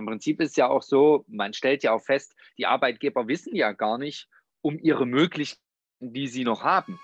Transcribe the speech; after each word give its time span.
Im 0.00 0.06
Prinzip 0.06 0.40
ist 0.40 0.52
es 0.52 0.56
ja 0.56 0.66
auch 0.66 0.80
so, 0.80 1.26
man 1.28 1.52
stellt 1.52 1.82
ja 1.82 1.92
auch 1.92 2.00
fest, 2.00 2.34
die 2.56 2.64
Arbeitgeber 2.64 3.28
wissen 3.28 3.54
ja 3.54 3.72
gar 3.72 3.98
nicht 3.98 4.28
um 4.62 4.78
ihre 4.78 5.04
Möglichkeiten, 5.04 5.60
die 6.00 6.26
sie 6.26 6.42
noch 6.42 6.62
haben. 6.62 6.98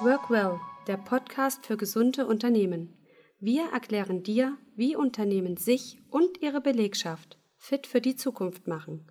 Workwell, 0.00 0.58
der 0.86 0.96
Podcast 0.96 1.66
für 1.66 1.76
gesunde 1.76 2.26
Unternehmen. 2.26 2.96
Wir 3.40 3.70
erklären 3.70 4.22
dir, 4.22 4.56
wie 4.74 4.96
Unternehmen 4.96 5.58
sich 5.58 6.00
und 6.08 6.40
ihre 6.40 6.62
Belegschaft 6.62 7.36
fit 7.58 7.86
für 7.86 8.00
die 8.00 8.16
Zukunft 8.16 8.66
machen. 8.68 9.06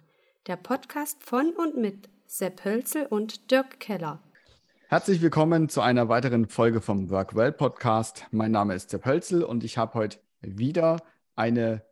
Der 0.48 0.56
Podcast 0.56 1.24
von 1.24 1.52
und 1.52 1.78
mit 1.78 2.10
Sepp 2.26 2.66
Hölzel 2.66 3.06
und 3.06 3.52
Dirk 3.52 3.80
Keller. 3.80 4.24
Herzlich 4.88 5.22
willkommen 5.22 5.70
zu 5.70 5.82
einer 5.82 6.10
weiteren 6.10 6.48
Folge 6.48 6.82
vom 6.82 7.12
Workwell 7.12 7.52
Podcast. 7.52 8.26
Mein 8.32 8.52
Name 8.52 8.74
ist 8.74 8.90
Sepp 8.90 9.06
Hölzel 9.06 9.44
und 9.44 9.64
ich 9.64 9.78
habe 9.78 9.94
heute 9.94 10.18
wieder 10.56 10.98
eine 11.36 11.84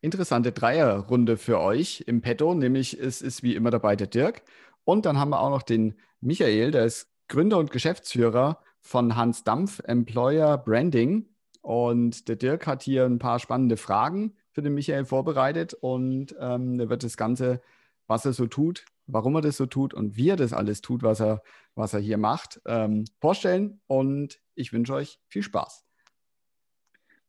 interessante 0.00 0.52
Dreierrunde 0.52 1.36
für 1.36 1.60
euch 1.60 2.04
im 2.06 2.20
Petto, 2.20 2.54
nämlich 2.54 2.98
es 2.98 3.22
ist 3.22 3.42
wie 3.42 3.54
immer 3.54 3.70
dabei 3.70 3.96
der 3.96 4.06
Dirk. 4.06 4.42
Und 4.84 5.06
dann 5.06 5.18
haben 5.18 5.30
wir 5.30 5.40
auch 5.40 5.50
noch 5.50 5.62
den 5.62 5.94
Michael, 6.20 6.70
der 6.70 6.84
ist 6.84 7.08
Gründer 7.28 7.58
und 7.58 7.70
Geschäftsführer 7.70 8.60
von 8.80 9.16
Hans 9.16 9.42
Dampf 9.42 9.80
Employer 9.84 10.58
Branding. 10.58 11.28
Und 11.60 12.28
der 12.28 12.36
Dirk 12.36 12.66
hat 12.66 12.82
hier 12.82 13.04
ein 13.04 13.18
paar 13.18 13.40
spannende 13.40 13.76
Fragen 13.76 14.36
für 14.52 14.62
den 14.62 14.74
Michael 14.74 15.04
vorbereitet 15.04 15.74
und 15.74 16.34
ähm, 16.38 16.78
er 16.78 16.88
wird 16.88 17.02
das 17.02 17.16
Ganze, 17.16 17.60
was 18.06 18.24
er 18.24 18.32
so 18.32 18.46
tut, 18.46 18.84
warum 19.06 19.34
er 19.34 19.40
das 19.40 19.56
so 19.56 19.66
tut 19.66 19.92
und 19.92 20.16
wie 20.16 20.30
er 20.30 20.36
das 20.36 20.52
alles 20.52 20.80
tut, 20.80 21.02
was 21.02 21.20
er, 21.20 21.42
was 21.74 21.92
er 21.92 22.00
hier 22.00 22.18
macht, 22.18 22.60
ähm, 22.66 23.04
vorstellen. 23.20 23.80
Und 23.88 24.40
ich 24.54 24.72
wünsche 24.72 24.94
euch 24.94 25.18
viel 25.26 25.42
Spaß. 25.42 25.85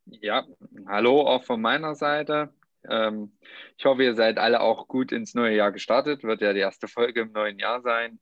Ja, 0.09 0.45
hallo 0.87 1.21
auch 1.27 1.43
von 1.43 1.59
meiner 1.59 1.93
Seite. 1.93 2.53
Ähm, 2.89 3.33
ich 3.77 3.83
hoffe, 3.83 4.03
ihr 4.03 4.15
seid 4.15 4.37
alle 4.37 4.61
auch 4.61 4.87
gut 4.87 5.11
ins 5.11 5.35
neue 5.35 5.55
Jahr 5.55 5.73
gestartet. 5.73 6.23
Wird 6.23 6.41
ja 6.41 6.53
die 6.53 6.61
erste 6.61 6.87
Folge 6.87 7.21
im 7.21 7.33
neuen 7.33 7.59
Jahr 7.59 7.81
sein. 7.81 8.17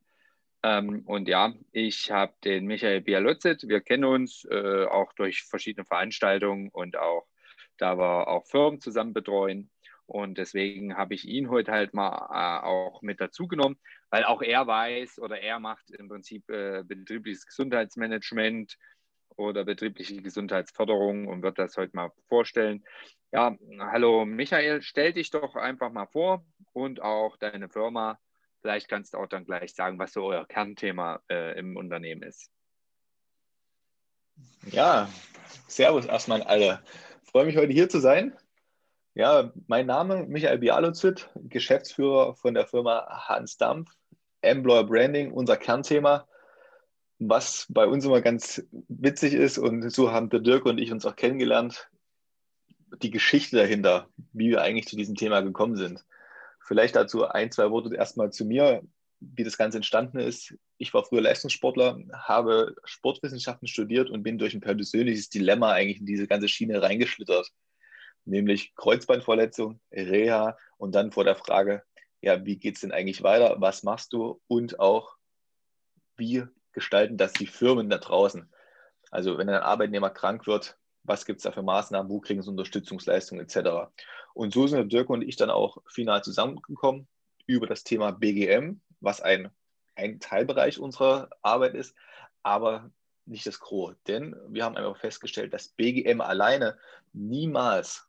Ähm, 0.64 1.04
und 1.06 1.28
ja, 1.28 1.54
ich 1.72 2.10
habe 2.10 2.34
den 2.44 2.66
Michael 2.66 3.02
Bialozit. 3.02 3.68
Wir 3.68 3.82
kennen 3.82 4.06
uns 4.06 4.46
äh, 4.46 4.86
auch 4.86 5.14
durch 5.14 5.44
verschiedene 5.44 5.86
Veranstaltungen 5.86 6.70
und 6.70 6.98
auch, 6.98 7.28
da 7.78 8.00
wir 8.00 8.30
auch 8.30 8.48
Firmen 8.48 8.82
zusammen 8.82 9.14
betreuen. 9.14 9.70
Und 10.08 10.40
deswegen 10.40 10.98
habe 10.98 11.14
ich 11.14 11.26
ihn 11.26 11.50
heute 11.52 11.72
halt 11.72 11.94
mal 11.94 12.16
äh, 12.32 12.66
auch 12.66 13.04
mit 13.04 13.22
dazu 13.22 13.48
genommen, 13.48 13.78
weil 14.10 14.24
auch 14.24 14.42
er 14.42 14.66
weiß 14.66 15.20
oder 15.20 15.40
er 15.40 15.60
macht 15.60 15.92
im 15.92 16.08
Prinzip 16.08 16.50
äh, 16.50 16.84
betriebliches 16.84 17.46
Gesundheitsmanagement 17.46 18.76
oder 19.38 19.66
betriebliche 19.66 20.22
Gesundheitsförderung 20.22 21.28
und 21.28 21.42
wird 21.42 21.60
das 21.60 21.78
heute 21.78 21.96
mal 21.96 22.12
vorstellen. 22.28 22.84
Ja, 23.32 23.56
hallo 23.80 24.26
Michael, 24.26 24.82
stell 24.82 25.14
dich 25.14 25.32
doch 25.32 25.56
einfach 25.56 25.92
mal 25.92 26.08
vor 26.08 26.46
und 26.74 27.02
auch 27.02 27.38
deine 27.38 27.70
Firma. 27.70 28.20
Vielleicht 28.62 28.88
kannst 28.88 29.14
du 29.14 29.18
auch 29.18 29.28
dann 29.28 29.46
gleich 29.46 29.76
sagen, 29.76 30.00
was 30.00 30.14
so 30.14 30.24
euer 30.24 30.48
Kernthema 30.48 31.22
äh, 31.30 31.58
im 31.60 31.78
Unternehmen 31.78 32.24
ist. 32.24 32.50
Ja, 34.72 35.10
Servus 35.68 36.06
erstmal 36.06 36.42
an 36.42 36.48
alle. 36.48 36.84
Freue 37.24 37.46
mich 37.46 37.58
heute 37.58 37.74
hier 37.74 37.90
zu 37.90 38.00
sein. 38.00 38.36
Ja, 39.14 39.54
mein 39.68 39.86
Name 39.86 40.26
Michael 40.26 40.58
Bialozit, 40.58 41.30
Geschäftsführer 41.36 42.36
von 42.36 42.54
der 42.54 42.68
Firma 42.68 43.06
Hans 43.28 43.58
Dampf, 43.58 43.92
Employer 44.42 44.84
Branding, 44.84 45.32
unser 45.32 45.58
Kernthema 45.58 46.28
was 47.20 47.66
bei 47.70 47.88
uns 47.88 48.06
immer 48.06 48.22
ganz 48.22 48.64
witzig 48.72 49.34
ist, 49.34 49.58
und 49.58 49.90
so 49.90 50.12
haben 50.12 50.30
der 50.30 50.42
Dirk 50.42 50.66
und 50.66 50.78
ich 50.78 50.92
uns 50.92 51.06
auch 51.06 51.16
kennengelernt, 51.16 51.90
die 53.02 53.12
Geschichte 53.12 53.58
dahinter, 53.58 54.10
wie 54.34 54.50
wir 54.50 54.62
eigentlich 54.62 54.88
zu 54.88 54.96
diesem 54.96 55.16
Thema 55.16 55.42
gekommen 55.42 55.76
sind. 55.76 56.06
Vielleicht 56.60 56.96
dazu 56.96 57.28
ein, 57.28 57.52
zwei 57.52 57.70
Worte 57.72 57.96
erstmal 57.96 58.32
zu 58.32 58.46
mir, 58.46 58.82
wie 59.20 59.44
das 59.44 59.58
Ganze 59.58 59.78
entstanden 59.78 60.20
ist. 60.20 60.56
Ich 60.78 60.94
war 60.94 61.04
früher 61.04 61.22
Leistungssportler, 61.22 62.00
habe 62.14 62.76
Sportwissenschaften 62.84 63.68
studiert 63.68 64.10
und 64.10 64.24
bin 64.24 64.38
durch 64.38 64.54
ein 64.54 64.62
persönliches 64.62 65.30
Dilemma 65.30 65.72
eigentlich 65.72 66.00
in 66.00 66.06
diese 66.06 66.28
ganze 66.28 66.48
Schiene 66.48 66.82
reingeschlittert. 66.82 67.50
Nämlich 68.26 68.76
Kreuzbandverletzung, 68.76 69.80
Reha 69.92 70.58
und 70.78 70.96
dann 70.96 71.12
vor 71.12 71.24
der 71.24 71.36
Frage, 71.36 71.84
ja, 72.22 72.44
wie 72.46 72.58
geht 72.58 72.76
es 72.76 72.82
denn 72.82 72.92
eigentlich 72.92 73.24
weiter? 73.24 73.56
Was 73.60 73.84
machst 73.84 74.14
du? 74.14 74.42
Und 74.48 74.80
auch, 74.80 75.16
wie 76.18 76.44
gestalten 76.76 77.18
das 77.18 77.34
die 77.34 77.48
Firmen 77.48 77.90
da 77.90 77.98
draußen? 77.98 78.48
Also 79.10 79.40
wenn 79.40 79.50
ein 79.50 79.62
Arbeitnehmer 79.62 80.12
krank 80.12 80.46
wird, 80.46 80.78
was 81.04 81.26
gibt 81.26 81.38
es 81.38 81.44
da 81.44 81.52
für 81.52 81.64
Maßnahmen, 81.64 82.12
wo 82.12 82.20
kriegen 82.20 82.42
sie 82.42 82.50
Unterstützungsleistungen 82.50 83.46
etc. 83.46 83.92
Und 84.34 84.54
so 84.54 84.68
sind 84.68 84.92
Dirk 84.92 85.10
und 85.10 85.22
ich 85.22 85.38
dann 85.38 85.50
auch 85.50 85.78
final 85.88 86.24
zusammengekommen 86.24 87.08
über 87.48 87.68
das 87.68 87.84
Thema 87.84 88.12
BGM, 88.12 88.82
was 89.00 89.22
ein, 89.22 89.50
ein 89.96 90.20
Teilbereich 90.20 90.80
unserer 90.80 91.30
Arbeit 91.42 91.76
ist, 91.76 91.96
aber 92.44 92.92
nicht 93.26 93.46
das 93.46 93.60
Gros. 93.60 93.96
Denn 94.08 94.36
wir 94.50 94.64
haben 94.64 94.78
einfach 94.78 94.98
festgestellt, 94.98 95.54
dass 95.54 95.70
BGM 95.70 96.22
alleine 96.22 96.78
niemals, 97.14 98.08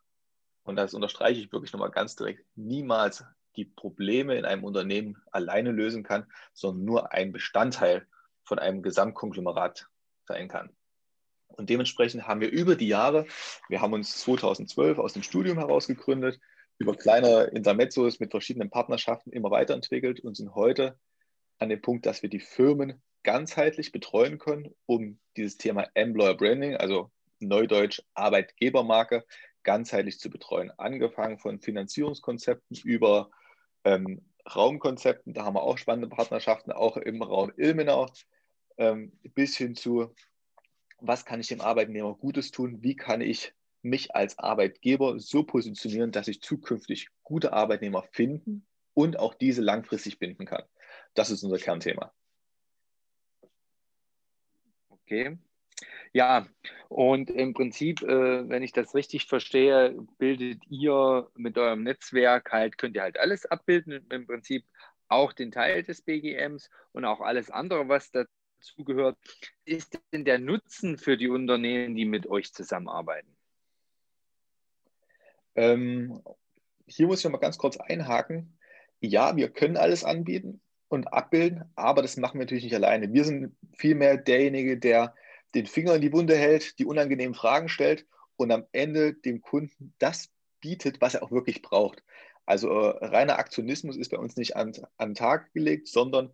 und 0.64 0.76
das 0.76 0.94
unterstreiche 0.94 1.40
ich 1.40 1.52
wirklich 1.52 1.72
nochmal 1.72 1.90
ganz 1.90 2.16
direkt, 2.16 2.44
niemals 2.56 3.24
die 3.56 3.64
Probleme 3.64 4.36
in 4.36 4.44
einem 4.44 4.64
Unternehmen 4.64 5.22
alleine 5.30 5.70
lösen 5.70 6.02
kann, 6.02 6.26
sondern 6.52 6.84
nur 6.84 7.12
ein 7.12 7.32
Bestandteil 7.32 8.06
von 8.46 8.58
einem 8.58 8.82
Gesamtkonglomerat 8.82 9.88
sein 10.24 10.48
kann. 10.48 10.70
Und 11.48 11.70
dementsprechend 11.70 12.26
haben 12.26 12.40
wir 12.40 12.50
über 12.50 12.76
die 12.76 12.88
Jahre, 12.88 13.26
wir 13.68 13.80
haben 13.80 13.92
uns 13.92 14.18
2012 14.18 14.98
aus 14.98 15.12
dem 15.12 15.22
Studium 15.22 15.58
heraus 15.58 15.86
gegründet, 15.86 16.40
über 16.78 16.94
kleine 16.94 17.44
Intermezzos 17.44 18.20
mit 18.20 18.30
verschiedenen 18.30 18.70
Partnerschaften 18.70 19.32
immer 19.32 19.50
weiterentwickelt 19.50 20.20
und 20.20 20.36
sind 20.36 20.54
heute 20.54 20.98
an 21.58 21.68
dem 21.70 21.80
Punkt, 21.80 22.04
dass 22.04 22.22
wir 22.22 22.28
die 22.28 22.40
Firmen 22.40 23.02
ganzheitlich 23.22 23.92
betreuen 23.92 24.38
können, 24.38 24.74
um 24.84 25.18
dieses 25.36 25.56
Thema 25.56 25.88
Employer 25.94 26.36
Branding, 26.36 26.76
also 26.76 27.10
Neudeutsch 27.40 28.02
Arbeitgebermarke, 28.14 29.24
ganzheitlich 29.62 30.20
zu 30.20 30.30
betreuen. 30.30 30.70
Angefangen 30.76 31.38
von 31.38 31.60
Finanzierungskonzepten 31.60 32.76
über 32.84 33.30
ähm, 33.84 34.24
Raumkonzepten, 34.54 35.34
da 35.34 35.44
haben 35.44 35.54
wir 35.54 35.62
auch 35.62 35.78
spannende 35.78 36.08
Partnerschaften, 36.08 36.72
auch 36.72 36.96
im 36.96 37.22
Raum 37.22 37.52
Ilmenau, 37.56 38.06
ähm, 38.78 39.12
bis 39.34 39.56
hin 39.56 39.74
zu, 39.74 40.14
was 41.00 41.24
kann 41.24 41.40
ich 41.40 41.48
dem 41.48 41.60
Arbeitnehmer 41.60 42.14
Gutes 42.14 42.50
tun, 42.50 42.82
wie 42.82 42.96
kann 42.96 43.20
ich 43.20 43.54
mich 43.82 44.14
als 44.14 44.38
Arbeitgeber 44.38 45.18
so 45.18 45.44
positionieren, 45.44 46.12
dass 46.12 46.28
ich 46.28 46.42
zukünftig 46.42 47.08
gute 47.22 47.52
Arbeitnehmer 47.52 48.02
finden 48.12 48.66
und 48.94 49.18
auch 49.18 49.34
diese 49.34 49.62
langfristig 49.62 50.18
binden 50.18 50.46
kann. 50.46 50.64
Das 51.14 51.30
ist 51.30 51.42
unser 51.42 51.58
Kernthema. 51.58 52.12
Okay. 54.88 55.38
Ja, 56.12 56.48
und 56.88 57.30
im 57.30 57.52
Prinzip, 57.52 58.02
äh, 58.02 58.48
wenn 58.48 58.62
ich 58.62 58.72
das 58.72 58.94
richtig 58.94 59.26
verstehe, 59.26 59.94
bildet 60.18 60.62
ihr 60.68 61.30
mit 61.34 61.58
eurem 61.58 61.82
Netzwerk 61.82 62.52
halt, 62.52 62.78
könnt 62.78 62.96
ihr 62.96 63.02
halt 63.02 63.18
alles 63.18 63.44
abbilden, 63.46 64.06
im 64.10 64.26
Prinzip 64.26 64.64
auch 65.08 65.32
den 65.32 65.52
Teil 65.52 65.82
des 65.82 66.02
BGMs 66.02 66.70
und 66.92 67.04
auch 67.04 67.20
alles 67.20 67.50
andere, 67.50 67.88
was 67.88 68.10
da 68.10 68.24
zugehört. 68.60 69.16
Ist 69.64 69.98
denn 70.12 70.24
der 70.24 70.38
Nutzen 70.38 70.98
für 70.98 71.16
die 71.16 71.28
Unternehmen, 71.28 71.94
die 71.94 72.04
mit 72.04 72.26
euch 72.26 72.52
zusammenarbeiten? 72.52 73.36
Ähm, 75.54 76.22
hier 76.86 77.06
muss 77.06 77.24
ich 77.24 77.30
mal 77.30 77.38
ganz 77.38 77.58
kurz 77.58 77.76
einhaken. 77.76 78.58
Ja, 79.00 79.36
wir 79.36 79.50
können 79.50 79.76
alles 79.76 80.04
anbieten 80.04 80.60
und 80.88 81.12
abbilden, 81.12 81.64
aber 81.74 82.02
das 82.02 82.16
machen 82.16 82.38
wir 82.38 82.44
natürlich 82.44 82.64
nicht 82.64 82.74
alleine. 82.74 83.12
Wir 83.12 83.24
sind 83.24 83.56
vielmehr 83.76 84.16
derjenige, 84.16 84.78
der 84.78 85.14
den 85.54 85.66
Finger 85.66 85.94
in 85.94 86.02
die 86.02 86.12
Wunde 86.12 86.36
hält, 86.36 86.78
die 86.78 86.84
unangenehmen 86.84 87.34
Fragen 87.34 87.68
stellt 87.68 88.06
und 88.36 88.52
am 88.52 88.66
Ende 88.72 89.14
dem 89.14 89.40
Kunden 89.40 89.94
das 89.98 90.28
bietet, 90.60 91.00
was 91.00 91.14
er 91.14 91.22
auch 91.22 91.30
wirklich 91.30 91.62
braucht. 91.62 92.02
Also 92.44 92.68
äh, 92.70 93.06
reiner 93.06 93.38
Aktionismus 93.38 93.96
ist 93.96 94.10
bei 94.10 94.18
uns 94.18 94.36
nicht 94.36 94.56
an, 94.56 94.72
an 94.96 95.10
den 95.10 95.14
Tag 95.14 95.52
gelegt, 95.52 95.88
sondern 95.88 96.32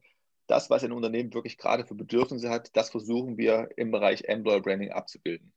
das, 0.53 0.69
was 0.69 0.85
ein 0.85 0.93
Unternehmen 0.93 1.33
wirklich 1.33 1.57
gerade 1.57 1.87
für 1.87 1.95
Bedürfnisse 1.95 2.51
hat, 2.51 2.77
das 2.77 2.91
versuchen 2.91 3.39
wir 3.39 3.71
im 3.77 3.91
Bereich 3.91 4.25
Employer 4.25 4.61
Branding 4.61 4.93
abzubilden. 4.93 5.51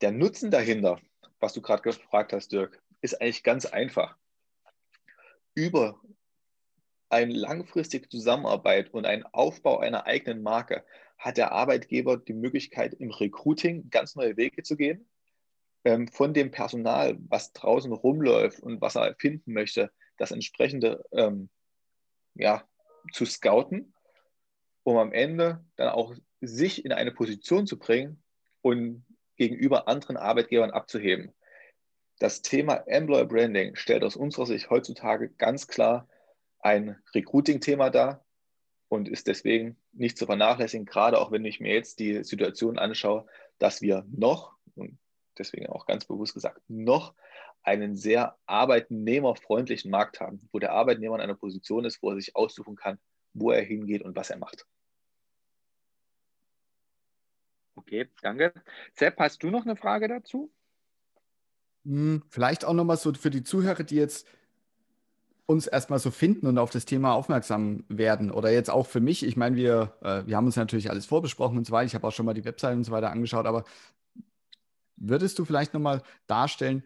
Der 0.00 0.12
Nutzen 0.12 0.52
dahinter, 0.52 1.00
was 1.40 1.54
du 1.54 1.60
gerade 1.60 1.82
gefragt 1.82 2.32
hast, 2.32 2.52
Dirk, 2.52 2.80
ist 3.00 3.20
eigentlich 3.20 3.42
ganz 3.42 3.66
einfach. 3.66 4.16
Über 5.56 6.00
eine 7.08 7.34
langfristige 7.34 8.08
Zusammenarbeit 8.08 8.94
und 8.94 9.06
einen 9.06 9.24
Aufbau 9.24 9.80
einer 9.80 10.06
eigenen 10.06 10.44
Marke 10.44 10.84
hat 11.18 11.36
der 11.36 11.50
Arbeitgeber 11.50 12.16
die 12.16 12.32
Möglichkeit, 12.32 12.94
im 12.94 13.10
Recruiting 13.10 13.90
ganz 13.90 14.14
neue 14.14 14.36
Wege 14.36 14.62
zu 14.62 14.76
gehen. 14.76 15.08
Ähm, 15.84 16.06
von 16.06 16.32
dem 16.32 16.52
Personal, 16.52 17.18
was 17.28 17.52
draußen 17.52 17.92
rumläuft 17.92 18.60
und 18.60 18.80
was 18.80 18.94
er 18.94 19.16
finden 19.18 19.52
möchte, 19.52 19.90
das 20.16 20.30
entsprechende 20.30 21.04
ähm, 21.10 21.50
ja, 22.34 22.64
zu 23.12 23.24
scouten 23.26 23.92
um 24.84 24.96
am 24.96 25.12
Ende 25.12 25.64
dann 25.76 25.88
auch 25.88 26.14
sich 26.40 26.84
in 26.84 26.92
eine 26.92 27.12
Position 27.12 27.66
zu 27.66 27.78
bringen 27.78 28.22
und 28.62 29.04
gegenüber 29.36 29.88
anderen 29.88 30.16
Arbeitgebern 30.16 30.70
abzuheben. 30.70 31.32
Das 32.18 32.42
Thema 32.42 32.74
Employer 32.86 33.24
Branding 33.24 33.76
stellt 33.76 34.04
aus 34.04 34.16
unserer 34.16 34.46
Sicht 34.46 34.70
heutzutage 34.70 35.30
ganz 35.30 35.66
klar 35.66 36.08
ein 36.60 36.96
Recruiting-Thema 37.14 37.90
dar 37.90 38.24
und 38.88 39.08
ist 39.08 39.26
deswegen 39.26 39.76
nicht 39.92 40.18
zu 40.18 40.26
vernachlässigen, 40.26 40.86
gerade 40.86 41.18
auch 41.18 41.32
wenn 41.32 41.44
ich 41.44 41.60
mir 41.60 41.74
jetzt 41.74 41.98
die 41.98 42.22
Situation 42.24 42.78
anschaue, 42.78 43.26
dass 43.58 43.82
wir 43.82 44.04
noch, 44.10 44.56
und 44.74 44.98
deswegen 45.38 45.66
auch 45.66 45.86
ganz 45.86 46.04
bewusst 46.04 46.34
gesagt, 46.34 46.60
noch 46.68 47.14
einen 47.62 47.96
sehr 47.96 48.36
arbeitnehmerfreundlichen 48.46 49.90
Markt 49.90 50.20
haben, 50.20 50.48
wo 50.52 50.58
der 50.58 50.72
Arbeitnehmer 50.72 51.16
in 51.16 51.22
einer 51.22 51.34
Position 51.34 51.84
ist, 51.84 52.02
wo 52.02 52.10
er 52.10 52.16
sich 52.16 52.36
aussuchen 52.36 52.76
kann, 52.76 52.98
wo 53.34 53.50
er 53.50 53.62
hingeht 53.62 54.02
und 54.02 54.16
was 54.16 54.30
er 54.30 54.38
macht. 54.38 54.66
Okay, 57.74 58.08
danke. 58.20 58.52
Sepp, 58.94 59.18
hast 59.18 59.42
du 59.42 59.50
noch 59.50 59.64
eine 59.64 59.76
Frage 59.76 60.08
dazu? 60.08 60.52
Hm, 61.84 62.22
vielleicht 62.28 62.64
auch 62.64 62.74
nochmal 62.74 62.96
so 62.96 63.12
für 63.14 63.30
die 63.30 63.42
Zuhörer, 63.42 63.82
die 63.82 63.96
jetzt 63.96 64.26
uns 65.46 65.66
erstmal 65.66 65.98
so 65.98 66.10
finden 66.10 66.46
und 66.46 66.58
auf 66.58 66.70
das 66.70 66.84
Thema 66.84 67.12
aufmerksam 67.12 67.84
werden. 67.88 68.30
Oder 68.30 68.50
jetzt 68.50 68.70
auch 68.70 68.86
für 68.86 69.00
mich. 69.00 69.24
Ich 69.24 69.36
meine, 69.36 69.56
wir, 69.56 69.96
äh, 70.02 70.26
wir 70.26 70.36
haben 70.36 70.46
uns 70.46 70.56
natürlich 70.56 70.90
alles 70.90 71.06
vorbesprochen 71.06 71.58
und 71.58 71.66
so 71.66 71.72
weiter. 71.72 71.86
Ich 71.86 71.94
habe 71.94 72.06
auch 72.06 72.12
schon 72.12 72.26
mal 72.26 72.34
die 72.34 72.44
Webseite 72.44 72.76
und 72.76 72.84
so 72.84 72.92
weiter 72.92 73.10
angeschaut. 73.10 73.46
Aber 73.46 73.64
würdest 74.96 75.38
du 75.38 75.44
vielleicht 75.44 75.74
nochmal 75.74 76.02
darstellen, 76.26 76.84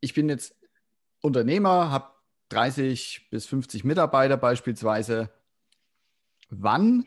ich 0.00 0.14
bin 0.14 0.28
jetzt 0.28 0.54
Unternehmer, 1.20 1.90
habe 1.90 2.10
30 2.50 3.28
bis 3.30 3.46
50 3.46 3.84
Mitarbeiter 3.84 4.36
beispielsweise. 4.36 5.30
Wann 6.48 7.06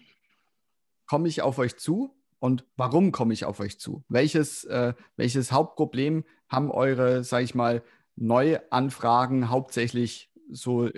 komme 1.05 1.27
ich 1.27 1.41
auf 1.41 1.57
euch 1.57 1.77
zu 1.77 2.15
und 2.39 2.65
warum 2.75 3.11
komme 3.11 3.33
ich 3.33 3.45
auf 3.45 3.59
euch 3.59 3.79
zu? 3.79 4.03
Welches, 4.09 4.63
äh, 4.65 4.93
welches 5.15 5.51
Hauptproblem 5.51 6.23
haben 6.47 6.71
eure, 6.71 7.23
sage 7.23 7.45
ich 7.45 7.55
mal, 7.55 7.83
Neuanfragen 8.15 9.49
hauptsächlich 9.49 10.31
so 10.51 10.89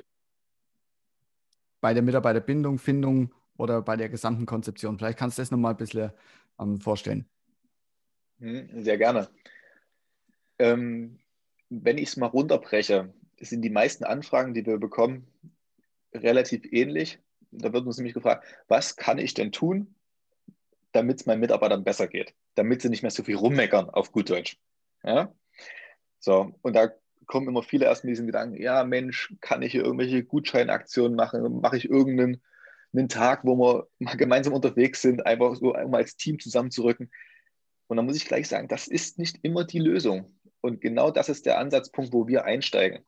bei 1.81 1.93
der 1.93 2.03
Mitarbeiterbindung, 2.03 2.79
Findung 2.79 3.33
oder 3.57 3.81
bei 3.81 3.95
der 3.95 4.09
gesamten 4.09 4.45
Konzeption? 4.45 4.97
Vielleicht 4.97 5.19
kannst 5.19 5.37
du 5.37 5.41
das 5.41 5.51
nochmal 5.51 5.73
ein 5.73 5.77
bisschen 5.77 6.11
ähm, 6.59 6.79
vorstellen. 6.79 7.25
Hm, 8.39 8.83
sehr 8.83 8.97
gerne. 8.97 9.29
Ähm, 10.59 11.19
wenn 11.69 11.97
ich 11.97 12.09
es 12.09 12.17
mal 12.17 12.27
runterbreche, 12.27 13.13
sind 13.39 13.61
die 13.61 13.69
meisten 13.69 14.03
Anfragen, 14.03 14.53
die 14.53 14.65
wir 14.65 14.77
bekommen, 14.77 15.25
relativ 16.13 16.65
ähnlich. 16.71 17.19
Da 17.51 17.73
wird 17.73 17.85
uns 17.85 17.97
nämlich 17.97 18.13
gefragt, 18.13 18.45
was 18.67 18.95
kann 18.95 19.17
ich 19.17 19.33
denn 19.33 19.51
tun, 19.51 19.95
damit 20.91 21.21
es 21.21 21.25
meinen 21.25 21.39
Mitarbeitern 21.39 21.83
besser 21.83 22.07
geht, 22.07 22.33
damit 22.55 22.81
sie 22.81 22.89
nicht 22.89 23.01
mehr 23.01 23.11
so 23.11 23.23
viel 23.23 23.35
rummeckern, 23.35 23.89
auf 23.89 24.11
gut 24.11 24.29
Deutsch. 24.29 24.57
Ja? 25.03 25.33
So, 26.19 26.53
und 26.61 26.75
da 26.75 26.91
kommen 27.25 27.47
immer 27.47 27.63
viele 27.63 27.85
erst 27.85 28.03
mit 28.03 28.11
diesen 28.11 28.27
Gedanken, 28.27 28.61
ja 28.61 28.83
Mensch, 28.83 29.33
kann 29.41 29.61
ich 29.61 29.71
hier 29.71 29.83
irgendwelche 29.83 30.23
Gutscheinaktionen 30.23 31.15
machen, 31.15 31.61
mache 31.61 31.77
ich 31.77 31.89
irgendeinen 31.89 32.41
einen 32.93 33.09
Tag, 33.09 33.41
wo 33.43 33.55
wir 33.55 33.87
mal 33.99 34.17
gemeinsam 34.17 34.53
unterwegs 34.53 35.01
sind, 35.01 35.25
einfach 35.25 35.55
so 35.55 35.73
um 35.73 35.93
als 35.93 36.15
Team 36.17 36.39
zusammenzurücken. 36.39 37.09
Und 37.87 37.97
da 37.97 38.03
muss 38.03 38.17
ich 38.17 38.25
gleich 38.25 38.47
sagen, 38.47 38.67
das 38.67 38.87
ist 38.87 39.17
nicht 39.17 39.39
immer 39.43 39.63
die 39.63 39.79
Lösung. 39.79 40.37
Und 40.61 40.81
genau 40.81 41.11
das 41.11 41.29
ist 41.29 41.45
der 41.45 41.57
Ansatzpunkt, 41.57 42.13
wo 42.13 42.27
wir 42.27 42.45
einsteigen. 42.45 43.03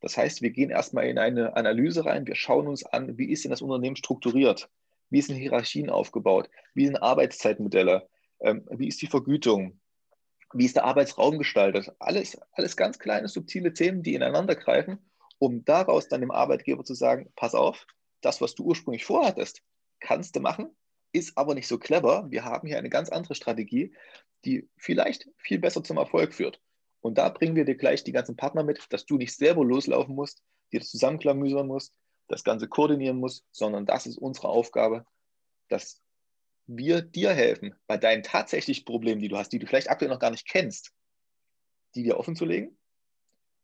Das 0.00 0.16
heißt, 0.16 0.42
wir 0.42 0.50
gehen 0.50 0.70
erstmal 0.70 1.06
in 1.06 1.18
eine 1.18 1.56
Analyse 1.56 2.04
rein, 2.04 2.26
wir 2.26 2.36
schauen 2.36 2.68
uns 2.68 2.84
an, 2.84 3.18
wie 3.18 3.30
ist 3.30 3.44
denn 3.44 3.50
das 3.50 3.62
Unternehmen 3.62 3.96
strukturiert? 3.96 4.70
Wie 5.10 5.22
sind 5.22 5.36
Hierarchien 5.36 5.90
aufgebaut? 5.90 6.48
Wie 6.74 6.86
sind 6.86 6.96
Arbeitszeitmodelle? 6.96 8.08
Ähm, 8.40 8.64
wie 8.70 8.88
ist 8.88 9.02
die 9.02 9.06
Vergütung? 9.06 9.80
Wie 10.52 10.64
ist 10.64 10.76
der 10.76 10.84
Arbeitsraum 10.84 11.38
gestaltet? 11.38 11.92
Alles, 11.98 12.38
alles 12.52 12.76
ganz 12.76 12.98
kleine, 12.98 13.28
subtile 13.28 13.72
Themen, 13.74 14.02
die 14.02 14.14
ineinander 14.14 14.54
greifen, 14.54 14.98
um 15.38 15.64
daraus 15.64 16.08
dann 16.08 16.20
dem 16.20 16.30
Arbeitgeber 16.30 16.84
zu 16.84 16.94
sagen, 16.94 17.32
pass 17.36 17.54
auf, 17.54 17.86
das, 18.20 18.40
was 18.40 18.54
du 18.54 18.64
ursprünglich 18.64 19.04
vorhattest, 19.04 19.62
kannst 20.00 20.36
du 20.36 20.40
machen, 20.40 20.70
ist 21.12 21.36
aber 21.36 21.54
nicht 21.54 21.68
so 21.68 21.78
clever. 21.78 22.26
Wir 22.30 22.44
haben 22.44 22.66
hier 22.66 22.78
eine 22.78 22.90
ganz 22.90 23.08
andere 23.08 23.34
Strategie, 23.34 23.94
die 24.44 24.68
vielleicht 24.76 25.28
viel 25.36 25.58
besser 25.58 25.82
zum 25.82 25.96
Erfolg 25.96 26.34
führt. 26.34 26.60
Und 27.00 27.18
da 27.18 27.28
bringen 27.28 27.56
wir 27.56 27.64
dir 27.64 27.76
gleich 27.76 28.04
die 28.04 28.12
ganzen 28.12 28.36
Partner 28.36 28.64
mit, 28.64 28.84
dass 28.90 29.06
du 29.06 29.16
nicht 29.16 29.34
selber 29.34 29.64
loslaufen 29.64 30.14
musst, 30.14 30.42
dir 30.72 30.80
das 30.80 30.90
zusammenklamüsern 30.90 31.66
musst, 31.66 31.94
das 32.28 32.44
Ganze 32.44 32.68
koordinieren 32.68 33.18
musst, 33.18 33.44
sondern 33.52 33.86
das 33.86 34.06
ist 34.06 34.18
unsere 34.18 34.48
Aufgabe, 34.48 35.06
dass 35.68 36.02
wir 36.66 37.00
dir 37.00 37.32
helfen, 37.32 37.74
bei 37.86 37.96
deinen 37.96 38.22
tatsächlichen 38.22 38.84
Problemen, 38.84 39.20
die 39.20 39.28
du 39.28 39.38
hast, 39.38 39.52
die 39.52 39.58
du 39.58 39.66
vielleicht 39.66 39.90
aktuell 39.90 40.10
noch 40.10 40.18
gar 40.18 40.30
nicht 40.30 40.46
kennst, 40.46 40.92
die 41.94 42.02
dir 42.02 42.18
offen 42.18 42.36
zu 42.36 42.44
legen 42.44 42.76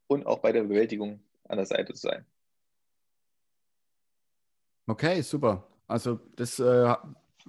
und 0.07 0.27
auch 0.27 0.39
bei 0.39 0.53
der 0.53 0.63
Bewältigung 0.63 1.23
an 1.45 1.59
der 1.59 1.67
Seite 1.67 1.93
zu 1.93 2.09
sein. 2.09 2.27
Okay, 4.87 5.21
super. 5.23 5.67
Also 5.87 6.21
das 6.37 6.59
äh, 6.59 6.95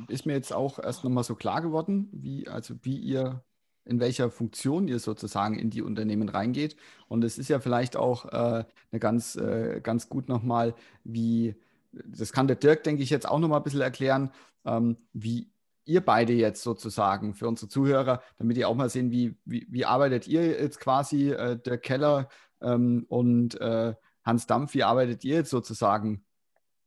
ist 0.07 0.25
mir 0.25 0.33
jetzt 0.33 0.53
auch 0.53 0.79
erst 0.79 1.03
nochmal 1.03 1.23
so 1.23 1.35
klar 1.35 1.61
geworden, 1.61 2.09
wie, 2.11 2.47
also 2.47 2.75
wie 2.81 2.97
ihr, 2.97 3.43
in 3.85 3.99
welcher 3.99 4.29
Funktion 4.31 4.87
ihr 4.87 4.99
sozusagen 4.99 5.57
in 5.57 5.69
die 5.69 5.81
Unternehmen 5.81 6.29
reingeht. 6.29 6.75
Und 7.07 7.23
es 7.23 7.37
ist 7.37 7.49
ja 7.49 7.59
vielleicht 7.59 7.95
auch 7.95 8.25
äh, 8.25 8.65
eine 8.91 8.99
ganz, 8.99 9.35
äh, 9.35 9.79
ganz 9.81 10.09
gut 10.09 10.27
nochmal, 10.27 10.75
wie, 11.03 11.55
das 11.91 12.33
kann 12.33 12.47
der 12.47 12.57
Dirk, 12.57 12.83
denke 12.83 13.03
ich, 13.03 13.09
jetzt 13.09 13.27
auch 13.27 13.39
nochmal 13.39 13.59
ein 13.59 13.63
bisschen 13.63 13.81
erklären, 13.81 14.31
ähm, 14.65 14.97
wie 15.13 15.49
ihr 15.85 16.03
beide 16.03 16.33
jetzt 16.33 16.63
sozusagen 16.63 17.35
für 17.35 17.47
unsere 17.47 17.69
Zuhörer, 17.69 18.21
damit 18.37 18.57
ihr 18.57 18.67
auch 18.67 18.75
mal 18.75 18.89
sehen, 18.89 19.11
wie, 19.11 19.37
wie, 19.45 19.67
wie 19.69 19.85
arbeitet 19.85 20.27
ihr 20.27 20.59
jetzt 20.59 20.79
quasi, 20.79 21.29
äh, 21.29 21.57
der 21.57 21.77
Keller 21.77 22.27
ähm, 22.61 23.05
und 23.07 23.59
äh, 23.61 23.93
Hans 24.23 24.47
Dampf, 24.47 24.73
wie 24.73 24.83
arbeitet 24.83 25.23
ihr 25.23 25.35
jetzt 25.35 25.51
sozusagen 25.51 26.25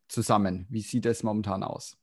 zusammen? 0.08 0.66
Wie 0.68 0.80
sieht 0.80 1.04
das 1.04 1.22
momentan 1.22 1.62
aus? 1.62 1.96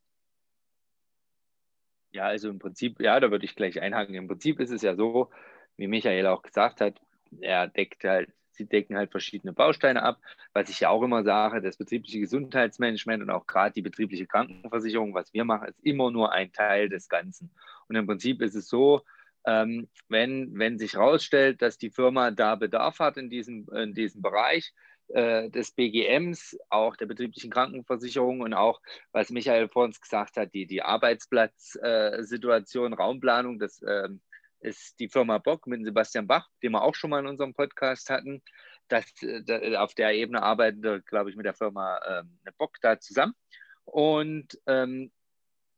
Ja, 2.15 2.25
also 2.27 2.49
im 2.49 2.59
Prinzip, 2.59 3.01
ja, 3.01 3.19
da 3.19 3.29
würde 3.29 3.45
ich 3.45 3.55
gleich 3.55 3.81
einhaken. 3.81 4.15
Im 4.15 4.27
Prinzip 4.27 4.59
ist 4.59 4.71
es 4.71 4.81
ja 4.81 4.95
so, 4.95 5.29
wie 5.77 5.87
Michael 5.87 6.27
auch 6.27 6.41
gesagt 6.41 6.79
hat, 6.81 7.01
er 7.41 7.67
deckt 7.67 8.03
halt 8.05 8.29
sie 8.55 8.65
decken 8.65 8.95
halt 8.97 9.11
verschiedene 9.11 9.53
Bausteine 9.53 10.01
ab. 10.01 10.19
Was 10.53 10.69
ich 10.69 10.79
ja 10.81 10.89
auch 10.89 11.03
immer 11.03 11.23
sage, 11.23 11.61
das 11.61 11.77
betriebliche 11.77 12.19
Gesundheitsmanagement 12.19 13.21
und 13.21 13.29
auch 13.29 13.45
gerade 13.47 13.73
die 13.73 13.81
betriebliche 13.81 14.25
Krankenversicherung, 14.27 15.13
was 15.13 15.33
wir 15.33 15.43
machen, 15.45 15.67
ist 15.67 15.83
immer 15.83 16.11
nur 16.11 16.31
ein 16.31 16.51
Teil 16.51 16.89
des 16.89 17.09
Ganzen. 17.09 17.51
Und 17.87 17.95
im 17.95 18.07
Prinzip 18.07 18.41
ist 18.41 18.55
es 18.55 18.67
so, 18.67 19.01
ähm, 19.45 19.87
wenn, 20.09 20.57
wenn 20.57 20.77
sich 20.79 20.93
herausstellt, 20.93 21.61
dass 21.61 21.77
die 21.77 21.91
Firma 21.91 22.31
da 22.31 22.55
Bedarf 22.55 22.99
hat 22.99 23.17
in 23.17 23.29
diesem, 23.29 23.67
in 23.75 23.93
diesem 23.93 24.21
Bereich, 24.21 24.73
äh, 25.09 25.49
des 25.49 25.71
BGMs, 25.71 26.57
auch 26.69 26.95
der 26.95 27.05
betrieblichen 27.05 27.51
Krankenversicherung 27.51 28.39
und 28.41 28.53
auch, 28.53 28.81
was 29.11 29.29
Michael 29.29 29.67
vor 29.69 29.83
uns 29.83 30.01
gesagt 30.01 30.37
hat, 30.37 30.53
die, 30.53 30.65
die 30.65 30.81
Arbeitsplatzsituation, 30.81 32.93
äh, 32.93 32.95
Raumplanung, 32.95 33.59
das 33.59 33.81
ähm, 33.87 34.21
ist 34.59 34.99
die 34.99 35.09
Firma 35.09 35.37
Bock 35.37 35.67
mit 35.67 35.85
Sebastian 35.85 36.25
Bach, 36.27 36.47
den 36.63 36.71
wir 36.71 36.81
auch 36.81 36.95
schon 36.95 37.11
mal 37.11 37.19
in 37.19 37.27
unserem 37.27 37.53
Podcast 37.53 38.09
hatten. 38.09 38.41
Das, 38.87 39.05
äh, 39.21 39.75
auf 39.75 39.93
der 39.93 40.13
Ebene 40.13 40.41
arbeiten 40.41 40.81
wir, 40.83 41.01
glaube 41.01 41.29
ich, 41.29 41.35
mit 41.35 41.45
der 41.45 41.53
Firma 41.53 41.99
ähm, 42.07 42.39
Bock 42.57 42.77
da 42.81 42.99
zusammen. 42.99 43.35
Und 43.83 44.59
ähm, 44.65 45.11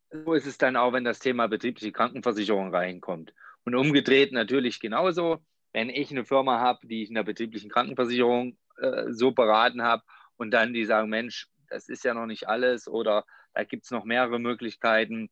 so 0.09 0.33
ist 0.33 0.45
es 0.45 0.57
dann 0.57 0.77
auch, 0.77 0.93
wenn 0.93 1.03
das 1.03 1.19
Thema 1.19 1.47
betriebliche 1.47 1.91
Krankenversicherung 1.91 2.73
reinkommt. 2.73 3.33
Und 3.65 3.75
umgedreht 3.75 4.31
natürlich 4.31 4.79
genauso, 4.79 5.39
wenn 5.73 5.89
ich 5.89 6.11
eine 6.11 6.25
Firma 6.25 6.59
habe, 6.59 6.87
die 6.87 7.03
ich 7.03 7.09
in 7.09 7.15
der 7.15 7.23
betrieblichen 7.23 7.69
Krankenversicherung 7.69 8.57
äh, 8.77 9.05
so 9.09 9.31
beraten 9.31 9.83
habe 9.83 10.03
und 10.37 10.51
dann 10.51 10.73
die 10.73 10.85
sagen, 10.85 11.09
Mensch, 11.09 11.47
das 11.69 11.89
ist 11.89 12.03
ja 12.03 12.13
noch 12.13 12.25
nicht 12.25 12.47
alles 12.47 12.87
oder 12.87 13.25
da 13.53 13.63
gibt 13.63 13.85
es 13.85 13.91
noch 13.91 14.05
mehrere 14.05 14.39
Möglichkeiten, 14.39 15.29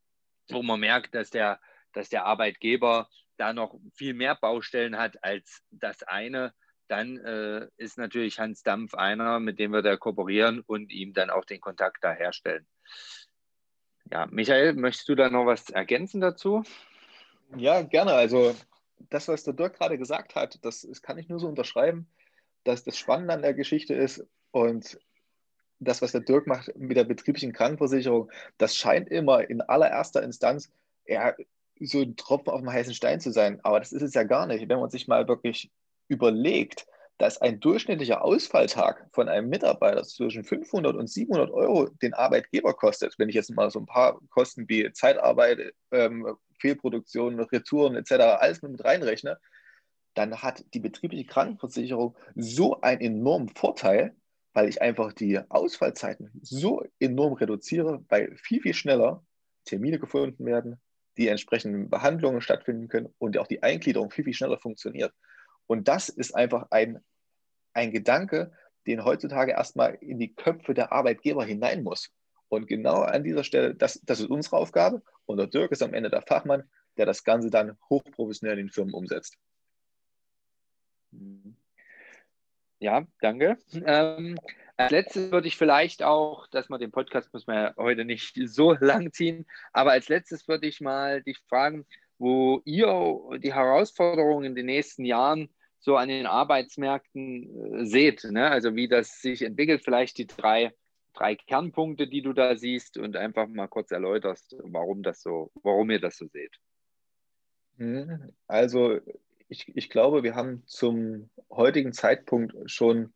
wo 0.50 0.64
man 0.64 0.80
merkt, 0.80 1.16
dass 1.16 1.30
der, 1.30 1.60
dass 1.94 2.10
der 2.10 2.26
Arbeitgeber 2.26 3.10
da 3.38 3.54
noch 3.54 3.80
viel 3.94 4.14
mehr 4.14 4.36
Baustellen 4.36 4.98
hat 4.98 5.24
als 5.24 5.62
das 5.72 6.04
eine, 6.04 6.54
dann 6.88 7.18
äh, 7.18 7.68
ist 7.78 7.98
natürlich 7.98 8.40
Hans 8.40 8.64
Dampf 8.64 8.94
einer, 8.94 9.40
mit 9.40 9.60
dem 9.60 9.72
wir 9.72 9.82
da 9.82 9.98
kooperieren 9.98 10.62
und 10.62 10.92
ihm 10.92 11.14
dann 11.14 11.30
auch 11.30 11.46
den 11.46 11.60
Kontakt 11.60 12.04
da 12.04 12.12
herstellen. 12.12 12.68
Ja, 14.12 14.28
Michael, 14.28 14.74
möchtest 14.74 15.10
du 15.10 15.16
da 15.16 15.30
noch 15.30 15.46
was 15.46 15.70
ergänzen 15.70 16.22
dazu? 16.22 16.64
Ja, 17.56 17.82
gerne. 17.82 18.14
Also 18.14 18.56
das, 19.10 19.28
was 19.28 19.44
der 19.44 19.54
Dirk 19.54 19.78
gerade 19.78 19.98
gesagt 19.98 20.36
hat, 20.36 20.64
das, 20.64 20.82
das 20.82 21.02
kann 21.02 21.18
ich 21.18 21.28
nur 21.28 21.40
so 21.40 21.48
unterschreiben, 21.48 22.08
dass 22.66 22.84
das 22.84 22.98
Spannende 22.98 23.34
an 23.34 23.42
der 23.42 23.54
Geschichte 23.54 23.94
ist 23.94 24.26
und 24.52 25.00
das, 25.80 26.02
was 26.02 26.12
der 26.12 26.22
Dirk 26.22 26.48
macht 26.48 26.76
mit 26.76 26.98
der 26.98 27.04
betrieblichen 27.04 27.54
Krankenversicherung, 27.54 28.32
das 28.58 28.76
scheint 28.76 29.10
immer 29.10 29.50
in 29.50 29.62
allererster 29.62 30.24
Instanz 30.24 30.72
ja, 31.06 31.34
so 31.80 32.02
ein 32.02 32.16
Tropfen 32.16 32.50
auf 32.50 32.62
dem 32.62 32.72
heißen 32.72 32.94
Stein 32.94 33.20
zu 33.20 33.32
sein. 33.32 33.60
Aber 33.64 33.80
das 33.80 33.92
ist 33.92 34.02
es 34.02 34.14
ja 34.14 34.24
gar 34.24 34.48
nicht. 34.48 34.70
Wenn 34.70 34.80
man 34.80 34.90
sich 34.90 35.08
mal 35.08 35.28
wirklich 35.28 35.72
überlegt, 36.08 36.88
dass 37.18 37.40
ein 37.42 37.60
durchschnittlicher 37.60 38.24
Ausfalltag 38.24 39.08
von 39.14 39.30
einem 39.30 39.50
Mitarbeiter 39.50 40.04
zwischen 40.04 40.44
500 40.44 40.96
und 40.96 41.08
700 41.08 41.50
Euro 41.52 41.88
den 42.02 42.14
Arbeitgeber 42.14 42.74
kostet, 42.74 43.18
wenn 43.18 43.30
ich 43.30 43.36
jetzt 43.36 43.52
mal 43.52 43.72
so 43.72 43.80
ein 43.80 43.86
paar 43.86 44.20
Kosten 44.30 44.68
wie 44.68 44.92
Zeitarbeit, 44.92 45.74
ähm, 45.92 46.36
Fehlproduktion, 46.60 47.40
Retouren 47.40 47.96
etc. 47.96 48.12
alles 48.40 48.62
mit 48.62 48.84
reinrechne, 48.84 49.38
dann 50.16 50.42
hat 50.42 50.66
die 50.74 50.80
betriebliche 50.80 51.26
Krankenversicherung 51.26 52.16
so 52.36 52.82
einen 52.82 53.02
enormen 53.02 53.50
Vorteil, 53.50 54.16
weil 54.54 54.70
ich 54.70 54.82
einfach 54.82 55.14
die 55.14 55.40
Ausfallzeiten 55.50 56.32
so 56.42 56.84
enorm 57.00 57.34
reduziere, 57.34 58.04
weil 58.10 58.36
viel, 58.38 58.62
viel 58.62 58.74
schneller 58.74 59.24
Termine 59.66 60.00
gefunden 60.00 60.46
werden, 60.46 60.82
die 61.18 61.28
entsprechenden 61.28 61.90
Behandlungen 61.90 62.42
stattfinden 62.42 62.88
können 62.88 63.14
und 63.18 63.38
auch 63.38 63.48
die 63.48 63.62
Eingliederung 63.62 64.10
viel, 64.10 64.24
viel 64.24 64.34
schneller 64.34 64.58
funktioniert. 64.58 65.14
Und 65.68 65.88
das 65.88 66.10
ist 66.10 66.36
einfach 66.36 66.68
ein, 66.72 67.00
ein 67.74 67.92
Gedanke, 67.92 68.52
den 68.88 69.04
heutzutage 69.04 69.52
erstmal 69.52 69.96
in 69.96 70.20
die 70.20 70.34
Köpfe 70.34 70.74
der 70.74 70.92
Arbeitgeber 70.92 71.44
hinein 71.44 71.84
muss. 71.84 72.12
Und 72.48 72.68
genau 72.68 73.02
an 73.02 73.24
dieser 73.24 73.44
Stelle, 73.44 73.76
das, 73.76 74.00
das 74.04 74.20
ist 74.20 74.30
unsere 74.30 74.58
Aufgabe. 74.58 75.02
Und 75.26 75.38
der 75.38 75.48
Dirk 75.48 75.72
ist 75.72 75.82
am 75.82 75.94
Ende 75.94 76.10
der 76.10 76.22
Fachmann, 76.22 76.64
der 76.98 77.06
das 77.06 77.24
Ganze 77.24 77.50
dann 77.50 77.78
hochprofessionell 77.90 78.60
in 78.60 78.68
den 78.68 78.72
Firmen 78.72 78.94
umsetzt. 78.94 79.38
Ja, 82.80 83.08
danke. 83.22 83.58
Ähm, 83.86 84.38
als 84.78 84.92
letztes 84.92 85.32
würde 85.32 85.48
ich 85.48 85.58
vielleicht 85.58 86.04
auch, 86.04 86.48
dass 86.48 86.70
man 86.70 86.80
den 86.80 86.92
Podcast 86.92 87.32
muss 87.34 87.48
man 87.48 87.56
ja 87.56 87.74
heute 87.78 88.04
nicht 88.04 88.38
so 88.46 88.74
lang 88.74 89.12
ziehen, 89.14 89.46
aber 89.72 89.92
als 89.92 90.10
letztes 90.10 90.48
würde 90.48 90.68
ich 90.68 90.82
mal 90.82 91.24
dich 91.24 91.40
fragen, 91.48 91.86
wo 92.18 92.62
ihr 92.66 93.40
die 93.40 93.54
Herausforderungen 93.54 94.46
in 94.46 94.56
den 94.56 94.66
nächsten 94.66 95.06
Jahren 95.06 95.50
so 95.80 95.98
an 95.98 96.10
den 96.10 96.26
Arbeitsmärkten 96.26 97.82
äh, 97.82 97.86
seht. 97.86 98.24
Ne? 98.26 98.50
Also 98.50 98.76
wie 98.76 98.88
das 98.88 99.22
sich 99.22 99.44
entwickelt, 99.44 99.84
vielleicht 99.84 100.18
die 100.18 100.28
drei, 100.28 100.74
drei 101.14 101.36
Kernpunkte, 101.36 102.08
die 102.08 102.22
du 102.22 102.34
da 102.34 102.56
siehst 102.56 102.98
und 102.98 103.16
einfach 103.16 103.48
mal 103.48 103.68
kurz 103.68 103.92
erläuterst, 103.92 104.56
warum 104.64 105.04
das 105.04 105.22
so, 105.22 105.52
warum 105.62 105.92
ihr 105.92 106.00
das 106.00 106.18
so 106.18 106.28
seht. 106.28 106.60
Mhm. 107.78 108.34
Also 108.48 109.00
ich, 109.48 109.76
ich 109.76 109.90
glaube, 109.90 110.24
wir 110.24 110.36
haben 110.36 110.64
zum 110.66 111.30
heutigen 111.52 111.94
Zeitpunkt 111.94 112.54
schon, 112.70 113.14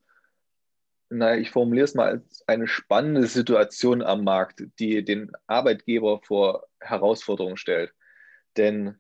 na, 1.10 1.38
ich 1.38 1.50
formuliere 1.50 1.86
es 1.86 1.96
mal 1.96 2.10
als 2.10 2.48
eine 2.48 2.68
spannende 2.68 3.26
Situation 3.28 4.04
am 4.04 4.24
Markt, 4.24 4.64
die 4.80 5.04
den 5.04 5.32
Arbeitgeber 5.48 6.22
vor 6.22 6.68
Herausforderungen 6.80 7.58
stellt. 7.58 7.94
Denn 8.58 8.96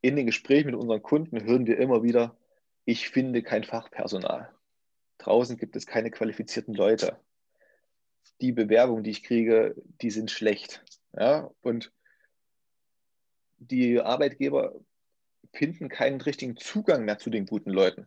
in 0.00 0.16
den 0.16 0.26
Gesprächen 0.26 0.66
mit 0.70 0.76
unseren 0.76 1.02
Kunden 1.02 1.42
hören 1.44 1.66
wir 1.66 1.78
immer 1.78 2.02
wieder, 2.02 2.36
ich 2.84 3.10
finde 3.10 3.42
kein 3.42 3.64
Fachpersonal. 3.64 4.50
Draußen 5.18 5.58
gibt 5.58 5.76
es 5.76 5.86
keine 5.86 6.10
qualifizierten 6.10 6.74
Leute. 6.74 7.18
Die 8.40 8.52
Bewerbungen, 8.52 9.02
die 9.02 9.10
ich 9.10 9.24
kriege, 9.24 9.74
die 10.00 10.10
sind 10.10 10.30
schlecht. 10.30 10.82
Ja? 11.12 11.50
Und 11.60 11.92
die 13.58 14.00
Arbeitgeber 14.00 14.80
finden 15.52 15.88
keinen 15.88 16.20
richtigen 16.20 16.56
Zugang 16.56 17.04
mehr 17.04 17.18
zu 17.18 17.30
den 17.30 17.46
guten 17.46 17.70
Leuten, 17.70 18.06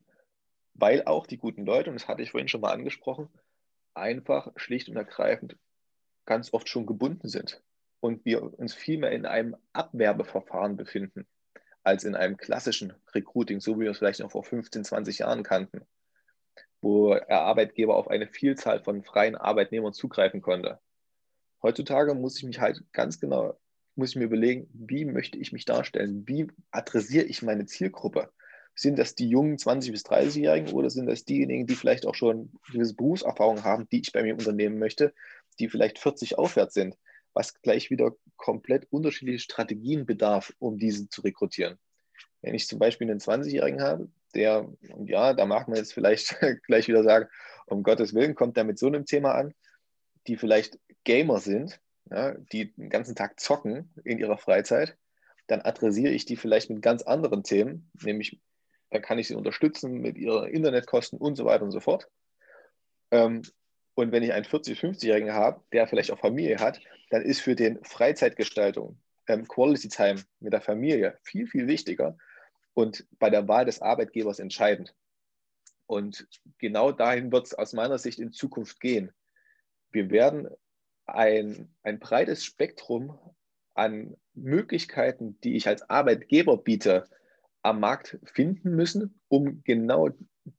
weil 0.74 1.04
auch 1.06 1.28
die 1.28 1.38
guten 1.38 1.66
Leute, 1.66 1.90
und 1.90 2.00
das 2.00 2.08
hatte 2.08 2.22
ich 2.22 2.32
vorhin 2.32 2.48
schon 2.48 2.62
mal 2.62 2.72
angesprochen, 2.72 3.30
einfach 3.94 4.52
schlicht 4.56 4.90
und 4.90 4.96
ergreifend 4.96 5.58
ganz 6.26 6.54
oft 6.54 6.70
schon 6.70 6.86
gebunden 6.86 7.28
sind 7.28 7.62
und 8.00 8.26
wir 8.26 8.42
uns 8.60 8.74
vielmehr 8.74 9.12
in 9.12 9.26
einem 9.26 9.56
Abwerbeverfahren 9.74 10.78
befinden 10.78 11.28
als 11.84 12.04
in 12.04 12.16
einem 12.16 12.38
klassischen 12.38 12.94
Recruiting, 13.14 13.60
so 13.60 13.76
wie 13.78 13.84
wir 13.84 13.92
es 13.92 13.98
vielleicht 13.98 14.20
noch 14.20 14.32
vor 14.32 14.44
15, 14.44 14.84
20 14.84 15.20
Jahren 15.20 15.44
kannten, 15.44 15.82
wo 16.80 17.14
der 17.14 17.42
Arbeitgeber 17.42 17.96
auf 17.96 18.08
eine 18.08 18.28
Vielzahl 18.28 18.84
von 18.84 19.04
freien 19.04 19.36
Arbeitnehmern 19.36 19.94
zugreifen 19.94 20.42
konnte. 20.42 20.80
Heutzutage 21.62 22.14
muss 22.16 22.38
ich 22.38 22.44
mich 22.44 22.60
halt 22.60 22.84
ganz 22.92 23.20
genau 23.20 23.60
muss 23.96 24.12
ich 24.12 24.16
mir 24.16 24.26
überlegen, 24.26 24.70
wie 24.74 25.06
möchte 25.06 25.38
ich 25.38 25.52
mich 25.52 25.66
darstellen? 25.66 26.24
Wie 26.28 26.48
adressiere 26.72 27.26
ich 27.26 27.42
meine 27.42 27.66
Zielgruppe? 27.66 28.32
Sind 28.74 28.98
das 28.98 29.16
die 29.16 29.28
jungen 29.28 29.58
20- 29.58 29.92
bis 29.92 30.06
30-Jährigen 30.06 30.72
oder 30.72 30.90
sind 30.90 31.08
das 31.08 31.26
diejenigen, 31.26 31.68
die 31.68 31.76
vielleicht 31.76 32.06
auch 32.06 32.16
schon 32.16 32.52
gewisse 32.72 32.96
Berufserfahrung 32.96 33.64
haben, 33.64 33.88
die 33.92 34.02
ich 34.02 34.12
bei 34.12 34.24
mir 34.24 34.34
unternehmen 34.34 34.80
möchte, 34.80 35.14
die 35.60 35.70
vielleicht 35.70 36.00
40 36.00 36.38
aufwärts 36.38 36.74
sind, 36.74 36.98
was 37.34 37.62
gleich 37.62 37.90
wieder 37.90 38.16
komplett 38.38 38.88
unterschiedliche 38.90 39.40
Strategien 39.40 40.06
bedarf, 40.06 40.54
um 40.60 40.78
diese 40.78 41.10
zu 41.10 41.22
rekrutieren. 41.22 41.78
Wenn 42.42 42.56
ich 42.56 42.68
zum 42.68 42.80
Beispiel 42.80 43.10
einen 43.10 43.20
20-Jährigen 43.20 43.82
habe, 43.82 44.10
der, 44.34 44.68
und 44.94 45.10
ja, 45.10 45.34
da 45.34 45.46
mag 45.46 45.68
man 45.68 45.78
jetzt 45.78 45.94
vielleicht 45.94 46.38
gleich 46.66 46.88
wieder 46.88 47.04
sagen, 47.04 47.28
um 47.68 47.84
Gottes 47.84 48.14
Willen 48.14 48.36
kommt 48.36 48.58
der 48.58 48.64
mit 48.64 48.80
so 48.80 48.88
einem 48.88 49.06
Thema 49.06 49.36
an, 49.36 49.54
die 50.28 50.38
vielleicht 50.38 50.80
Gamer 51.04 51.40
sind, 51.40 51.80
ja, 52.10 52.34
die 52.52 52.74
den 52.74 52.90
ganzen 52.90 53.16
Tag 53.16 53.40
zocken 53.40 53.94
in 54.04 54.20
ihrer 54.20 54.38
Freizeit, 54.38 54.98
dann 55.48 55.62
adressiere 55.62 56.14
ich 56.14 56.26
die 56.26 56.38
vielleicht 56.38 56.70
mit 56.70 56.82
ganz 56.82 57.04
anderen 57.04 57.44
Themen, 57.44 57.90
nämlich 58.02 58.40
dann 58.90 59.02
kann 59.02 59.20
ich 59.20 59.28
sie 59.28 59.36
unterstützen 59.36 59.94
mit 59.94 60.18
ihren 60.18 60.50
Internetkosten 60.50 61.20
und 61.20 61.36
so 61.36 61.46
weiter 61.46 61.64
und 61.64 61.72
so 61.72 61.80
fort. 61.80 62.08
Ähm, 63.12 63.42
und 63.94 64.12
wenn 64.12 64.24
ich 64.24 64.34
einen 64.34 64.46
40-, 64.46 64.78
50-Jährigen 64.78 65.34
habe, 65.34 65.64
der 65.72 65.88
vielleicht 65.88 66.12
auch 66.12 66.20
Familie 66.20 66.60
hat, 66.60 66.82
dann 67.10 67.22
ist 67.22 67.42
für 67.42 67.56
den 67.56 67.84
Freizeitgestaltung, 67.84 69.00
ähm, 69.28 69.48
Quality 69.48 69.90
Time 69.90 70.22
mit 70.40 70.54
der 70.54 70.62
Familie 70.62 71.18
viel, 71.24 71.48
viel 71.48 71.68
wichtiger 71.68 72.18
und 72.74 73.06
bei 73.20 73.30
der 73.30 73.48
Wahl 73.48 73.66
des 73.66 73.82
Arbeitgebers 73.82 74.40
entscheidend. 74.40 74.96
Und 75.88 76.28
genau 76.58 76.92
dahin 76.92 77.32
wird 77.32 77.48
es 77.48 77.54
aus 77.54 77.74
meiner 77.74 77.98
Sicht 77.98 78.20
in 78.20 78.32
Zukunft 78.32 78.80
gehen. 78.80 79.12
Wir 79.92 80.10
werden 80.10 80.48
ein, 81.16 81.70
ein 81.84 82.00
breites 82.00 82.44
Spektrum 82.44 83.18
an 83.74 84.16
Möglichkeiten, 84.34 85.40
die 85.42 85.56
ich 85.56 85.68
als 85.68 85.90
Arbeitgeber 85.90 86.58
biete, 86.58 87.06
am 87.62 87.80
Markt 87.80 88.18
finden 88.24 88.76
müssen, 88.76 89.20
um 89.28 89.64
genau 89.64 90.10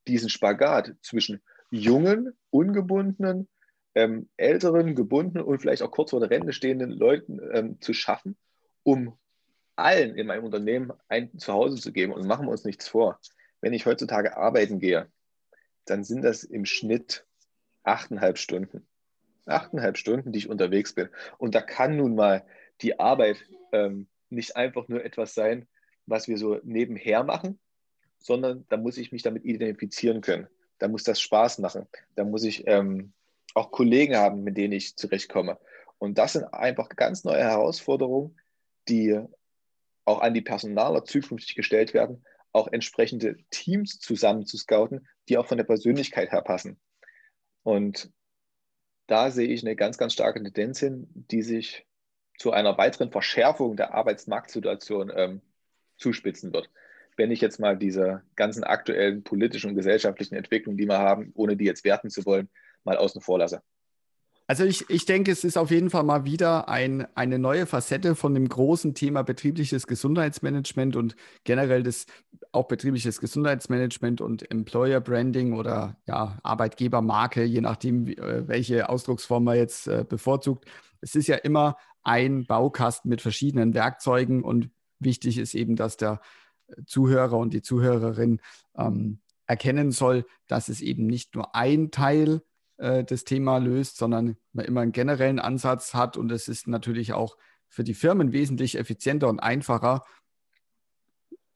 diesen 0.07 0.29
Spagat 0.29 0.95
zwischen 1.03 1.43
jungen, 1.71 2.33
ungebundenen, 2.51 3.49
ähm, 3.95 4.29
älteren, 4.37 4.95
gebundenen 4.95 5.45
und 5.45 5.61
vielleicht 5.61 5.83
auch 5.83 5.91
kurz 5.91 6.11
vor 6.11 6.21
der 6.21 6.31
Rente 6.31 6.53
stehenden 6.53 6.91
Leuten 6.91 7.41
ähm, 7.53 7.81
zu 7.81 7.93
schaffen, 7.93 8.37
um 8.83 9.19
allen 9.75 10.15
in 10.17 10.27
meinem 10.27 10.45
Unternehmen 10.45 10.93
ein 11.09 11.37
Zuhause 11.39 11.77
zu 11.77 11.93
geben. 11.93 12.13
Und 12.13 12.27
machen 12.27 12.47
wir 12.47 12.53
uns 12.53 12.65
nichts 12.65 12.89
vor. 12.89 13.19
Wenn 13.61 13.73
ich 13.73 13.87
heutzutage 13.87 14.37
arbeiten 14.37 14.79
gehe, 14.79 15.11
dann 15.85 16.05
sind 16.05 16.23
das 16.23 16.45
im 16.45 16.65
Schnitt 16.65 17.27
achteinhalb 17.83 18.39
Stunden 18.39 18.87
achteinhalb 19.47 19.99
Stunden, 19.99 20.33
die 20.33 20.39
ich 20.39 20.49
unterwegs 20.49 20.95
bin. 20.95 21.09
Und 21.39 21.55
da 21.55 21.61
kann 21.61 21.97
nun 21.97 22.15
mal 22.15 22.45
die 22.81 22.99
Arbeit 22.99 23.45
ähm, 23.73 24.09
nicht 24.31 24.57
einfach 24.57 24.89
nur 24.89 25.05
etwas 25.05 25.35
sein, 25.35 25.67
was 26.07 26.29
wir 26.29 26.39
so 26.39 26.61
nebenher 26.63 27.25
machen, 27.25 27.59
sondern 28.19 28.65
da 28.69 28.77
muss 28.77 28.99
ich 28.99 29.13
mich 29.13 29.23
damit 29.23 29.45
identifizieren 29.45 30.21
können. 30.21 30.49
Da 30.79 30.89
muss 30.89 31.05
das 31.05 31.21
Spaß 31.21 31.59
machen. 31.59 31.87
Da 32.15 32.25
muss 32.25 32.45
ich 32.45 32.67
ähm, 32.67 33.13
auch 33.55 33.71
Kollegen 33.71 34.17
haben, 34.17 34.43
mit 34.43 34.57
denen 34.57 34.73
ich 34.73 34.97
zurechtkomme. 34.97 35.59
Und 35.99 36.19
das 36.19 36.33
sind 36.33 36.45
einfach 36.53 36.89
ganz 36.89 37.25
neue 37.25 37.43
Herausforderungen, 37.43 38.37
die 38.89 39.21
auch 40.05 40.21
an 40.21 40.35
die 40.35 40.41
Personaler 40.41 41.05
zukünftig 41.05 41.55
gestellt 41.55 41.95
werden, 41.95 42.25
auch 42.53 42.69
entsprechende 42.69 43.37
Teams 43.51 44.01
zusammen 44.01 44.45
zu 44.45 44.57
scouten, 44.57 45.07
die 45.29 45.39
auch 45.39 45.47
von 45.47 45.59
der 45.59 45.65
Persönlichkeit 45.65 46.33
her 46.33 46.43
passen. 46.43 46.81
Und 47.63 48.11
da 49.07 49.31
sehe 49.31 49.49
ich 49.49 49.63
eine 49.65 49.77
ganz, 49.77 49.99
ganz 49.99 50.13
starke 50.13 50.43
Tendenz 50.43 50.81
hin, 50.81 51.09
die 51.13 51.43
sich 51.43 51.87
zu 52.39 52.53
einer 52.53 52.79
weiteren 52.79 53.11
Verschärfung 53.11 53.77
der 53.77 53.95
Arbeitsmarktsituation 53.95 55.13
ähm, 55.15 55.43
zuspitzen 55.97 56.53
wird. 56.53 56.71
Wenn 57.17 57.31
ich 57.31 57.41
jetzt 57.41 57.61
mal 57.61 57.77
diese 57.77 58.23
ganzen 58.37 58.65
aktuellen 58.65 59.23
politischen 59.23 59.71
und 59.71 59.77
gesellschaftlichen 59.77 60.35
Entwicklungen, 60.35 60.79
die 60.79 60.87
wir 60.87 60.99
haben, 60.99 61.31
ohne 61.35 61.57
die 61.57 61.67
jetzt 61.67 61.85
werten 61.85 62.11
zu 62.11 62.25
wollen, 62.25 62.49
mal 62.85 62.97
außen 62.97 63.21
vor 63.21 63.39
lasse. 63.39 63.63
Also 64.47 64.65
ich, 64.65 64.89
ich 64.91 65.05
denke, 65.05 65.31
es 65.31 65.45
ist 65.45 65.57
auf 65.57 65.71
jeden 65.71 65.89
Fall 65.89 66.03
mal 66.03 66.25
wieder 66.25 66.69
ein, 66.69 67.07
eine 67.15 67.39
neue 67.39 67.67
Facette 67.67 68.15
von 68.15 68.35
dem 68.35 68.49
großen 68.49 68.95
Thema 68.95 69.23
betriebliches 69.23 69.87
Gesundheitsmanagement 69.87 70.97
und 70.97 71.17
generell 71.45 71.83
das 71.83 72.07
auch 72.53 72.69
betriebliches 72.69 73.19
Gesundheitsmanagement 73.19 74.21
und 74.21 74.51
Employer 74.51 75.01
Branding 75.01 75.55
oder 75.55 75.97
ja, 76.07 76.39
Arbeitgebermarke, 76.43 77.45
je 77.45 77.63
nachdem, 77.63 78.07
äh, 78.07 78.47
welche 78.47 78.89
Ausdrucksform 78.89 79.45
man 79.45 79.57
jetzt 79.57 79.89
äh, 79.89 80.05
bevorzugt. 80.07 80.67
Es 81.01 81.15
ist 81.15 81.27
ja 81.27 81.37
immer 81.37 81.77
ein 82.03 82.45
Baukasten 82.47 83.09
mit 83.09 83.23
verschiedenen 83.23 83.75
Werkzeugen 83.75 84.43
und 84.43 84.71
wichtig 84.99 85.39
ist 85.39 85.55
eben, 85.55 85.77
dass 85.77 85.97
der 85.97 86.21
Zuhörer 86.87 87.39
und 87.39 87.53
die 87.55 87.63
Zuhörerin 87.63 88.41
ähm, 88.77 89.21
erkennen 89.47 89.91
soll, 89.91 90.25
dass 90.47 90.69
es 90.69 90.81
eben 90.81 91.07
nicht 91.07 91.35
nur 91.35 91.55
ein 91.55 91.91
Teil 91.91 92.43
äh, 92.79 93.05
das 93.05 93.25
Thema 93.25 93.59
löst, 93.59 93.97
sondern 93.97 94.37
man 94.53 94.65
immer 94.65 94.81
einen 94.81 94.93
generellen 94.93 95.39
Ansatz 95.39 95.95
hat. 95.95 96.17
Und 96.17 96.31
es 96.33 96.49
ist 96.49 96.67
natürlich 96.69 97.13
auch 97.13 97.37
für 97.69 97.85
die 97.85 97.95
Firmen 97.95 98.33
wesentlich 98.33 98.79
effizienter 98.79 99.29
und 99.29 99.41
einfacher, 99.41 100.03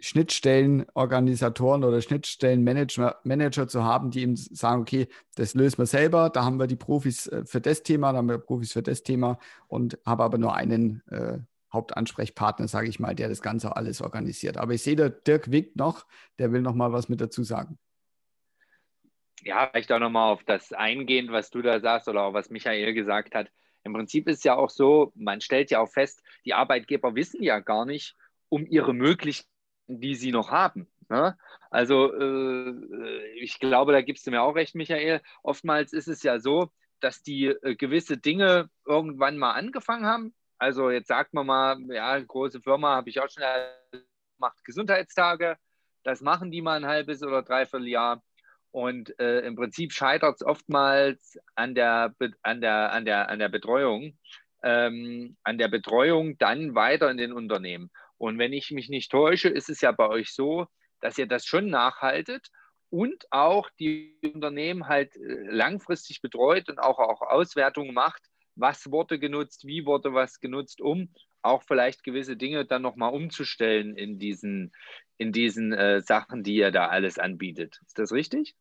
Schnittstellenorganisatoren 0.00 1.82
oder 1.84 2.02
Schnittstellenmanager 2.02 3.20
Manager 3.24 3.66
zu 3.66 3.84
haben, 3.84 4.10
die 4.10 4.22
eben 4.22 4.36
sagen, 4.36 4.82
okay, 4.82 5.08
das 5.36 5.54
lösen 5.54 5.78
wir 5.78 5.86
selber, 5.86 6.30
da 6.30 6.44
haben 6.44 6.58
wir 6.58 6.66
die 6.66 6.76
Profis 6.76 7.26
äh, 7.28 7.44
für 7.46 7.60
das 7.60 7.82
Thema, 7.82 8.12
da 8.12 8.18
haben 8.18 8.28
wir 8.28 8.38
Profis 8.38 8.72
für 8.72 8.82
das 8.82 9.02
Thema 9.02 9.38
und 9.68 9.98
habe 10.04 10.24
aber 10.24 10.38
nur 10.38 10.54
einen 10.54 11.02
äh, 11.08 11.38
Hauptansprechpartner, 11.72 12.68
sage 12.68 12.88
ich 12.88 13.00
mal, 13.00 13.14
der 13.14 13.28
das 13.28 13.42
Ganze 13.42 13.76
alles 13.76 14.00
organisiert. 14.00 14.56
Aber 14.56 14.74
ich 14.74 14.82
sehe, 14.82 14.96
der 14.96 15.10
Dirk 15.10 15.50
winkt 15.50 15.76
noch, 15.76 16.06
der 16.38 16.52
will 16.52 16.62
noch 16.62 16.74
mal 16.74 16.92
was 16.92 17.08
mit 17.08 17.20
dazu 17.20 17.42
sagen. 17.42 17.78
Ja, 19.42 19.68
vielleicht 19.70 19.92
auch 19.92 19.98
noch 19.98 20.10
mal 20.10 20.30
auf 20.30 20.44
das 20.44 20.72
eingehen, 20.72 21.30
was 21.30 21.50
du 21.50 21.62
da 21.62 21.80
sagst 21.80 22.08
oder 22.08 22.22
auch 22.22 22.34
was 22.34 22.50
Michael 22.50 22.94
gesagt 22.94 23.34
hat. 23.34 23.50
Im 23.84 23.92
Prinzip 23.92 24.28
ist 24.28 24.44
ja 24.44 24.56
auch 24.56 24.70
so, 24.70 25.12
man 25.14 25.40
stellt 25.40 25.70
ja 25.70 25.80
auch 25.80 25.88
fest, 25.88 26.22
die 26.44 26.54
Arbeitgeber 26.54 27.14
wissen 27.14 27.42
ja 27.42 27.60
gar 27.60 27.84
nicht 27.84 28.16
um 28.48 28.66
ihre 28.66 28.92
Möglichkeiten, 28.94 29.55
die 29.86 30.14
sie 30.14 30.32
noch 30.32 30.50
haben. 30.50 30.88
Ne? 31.08 31.36
Also 31.70 32.12
äh, 32.12 33.26
ich 33.40 33.58
glaube, 33.60 33.92
da 33.92 34.02
gibst 34.02 34.26
du 34.26 34.30
mir 34.30 34.42
auch 34.42 34.54
recht, 34.54 34.74
Michael. 34.74 35.20
Oftmals 35.42 35.92
ist 35.92 36.08
es 36.08 36.22
ja 36.22 36.38
so, 36.38 36.70
dass 37.00 37.22
die 37.22 37.46
äh, 37.46 37.76
gewisse 37.76 38.16
Dinge 38.16 38.70
irgendwann 38.86 39.38
mal 39.38 39.52
angefangen 39.52 40.06
haben. 40.06 40.34
Also 40.58 40.90
jetzt 40.90 41.08
sagt 41.08 41.34
man 41.34 41.46
mal, 41.46 41.78
ja, 41.88 42.18
große 42.18 42.60
Firma 42.60 42.96
habe 42.96 43.10
ich 43.10 43.20
auch 43.20 43.28
schon 43.28 43.42
gemacht, 44.36 44.64
Gesundheitstage. 44.64 45.56
Das 46.02 46.20
machen 46.20 46.50
die 46.50 46.62
mal 46.62 46.76
ein 46.76 46.86
halbes 46.86 47.22
oder 47.22 47.42
dreiviertel 47.42 47.88
Jahr. 47.88 48.22
Und 48.70 49.18
äh, 49.18 49.40
im 49.40 49.56
Prinzip 49.56 49.92
scheitert 49.92 50.36
es 50.36 50.46
oftmals 50.46 51.38
an 51.54 51.74
der, 51.74 52.14
an, 52.42 52.60
der, 52.60 52.92
an, 52.92 53.04
der, 53.04 53.28
an 53.28 53.38
der 53.38 53.48
Betreuung, 53.48 54.18
ähm, 54.62 55.36
an 55.44 55.58
der 55.58 55.68
Betreuung 55.68 56.36
dann 56.38 56.74
weiter 56.74 57.10
in 57.10 57.16
den 57.16 57.32
Unternehmen. 57.32 57.90
Und 58.18 58.38
wenn 58.38 58.52
ich 58.52 58.70
mich 58.70 58.88
nicht 58.88 59.10
täusche, 59.10 59.48
ist 59.48 59.68
es 59.68 59.80
ja 59.80 59.92
bei 59.92 60.08
euch 60.08 60.32
so, 60.32 60.66
dass 61.00 61.18
ihr 61.18 61.26
das 61.26 61.44
schon 61.44 61.68
nachhaltet 61.68 62.48
und 62.90 63.26
auch 63.30 63.68
die 63.78 64.18
Unternehmen 64.22 64.88
halt 64.88 65.14
äh, 65.16 65.50
langfristig 65.50 66.22
betreut 66.22 66.68
und 66.68 66.78
auch, 66.78 66.98
auch 66.98 67.22
Auswertungen 67.22 67.94
macht, 67.94 68.22
was 68.54 68.90
wurde 68.90 69.18
genutzt, 69.18 69.66
wie 69.66 69.84
wurde 69.84 70.14
was 70.14 70.40
genutzt, 70.40 70.80
um 70.80 71.10
auch 71.42 71.62
vielleicht 71.62 72.02
gewisse 72.02 72.36
Dinge 72.36 72.64
dann 72.64 72.82
nochmal 72.82 73.12
umzustellen 73.12 73.96
in 73.96 74.18
diesen, 74.18 74.72
in 75.18 75.32
diesen 75.32 75.72
äh, 75.72 76.00
Sachen, 76.00 76.42
die 76.42 76.56
ihr 76.56 76.70
da 76.70 76.88
alles 76.88 77.18
anbietet. 77.18 77.80
Ist 77.86 77.98
das 77.98 78.12
richtig? 78.12 78.56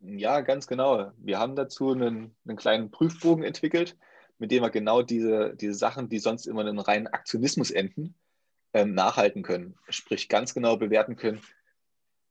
Ja, 0.00 0.40
ganz 0.40 0.66
genau. 0.66 1.12
Wir 1.18 1.38
haben 1.38 1.56
dazu 1.56 1.92
einen, 1.92 2.34
einen 2.46 2.56
kleinen 2.56 2.90
Prüfbogen 2.90 3.44
entwickelt, 3.44 3.96
mit 4.38 4.50
dem 4.50 4.62
wir 4.62 4.70
genau 4.70 5.02
diese, 5.02 5.54
diese 5.54 5.74
Sachen, 5.74 6.08
die 6.08 6.18
sonst 6.18 6.46
immer 6.46 6.62
in 6.62 6.68
einen 6.68 6.78
reinen 6.80 7.06
Aktionismus 7.06 7.70
enden, 7.70 8.14
ähm, 8.74 8.94
nachhalten 8.94 9.42
können. 9.42 9.76
Sprich, 9.88 10.28
ganz 10.28 10.52
genau 10.52 10.76
bewerten 10.76 11.16
können, 11.16 11.40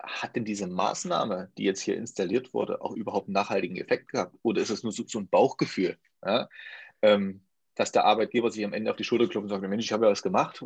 hat 0.04 0.36
denn 0.36 0.46
diese 0.46 0.68
Maßnahme, 0.68 1.52
die 1.58 1.64
jetzt 1.64 1.82
hier 1.82 1.96
installiert 1.96 2.54
wurde, 2.54 2.82
auch 2.82 2.92
überhaupt 2.92 3.28
einen 3.28 3.34
nachhaltigen 3.34 3.78
Effekt 3.78 4.10
gehabt? 4.10 4.36
Oder 4.44 4.62
ist 4.62 4.70
es 4.70 4.84
nur 4.84 4.92
so, 4.92 5.04
so 5.08 5.20
ein 5.20 5.30
Bauchgefühl, 5.30 5.98
ja? 6.24 6.50
ähm, 7.02 7.42
dass 7.76 7.92
der 7.92 8.06
Arbeitgeber 8.06 8.52
sich 8.52 8.64
am 8.66 8.74
Ende 8.74 8.92
auf 8.92 8.98
die 8.98 9.06
Schulter 9.06 9.28
klopft 9.28 9.46
und 9.46 9.50
sagt, 9.50 9.62
Mensch, 9.68 9.86
ich 9.86 9.94
habe 9.94 10.06
ja 10.06 10.12
was 10.12 10.22
gemacht. 10.22 10.64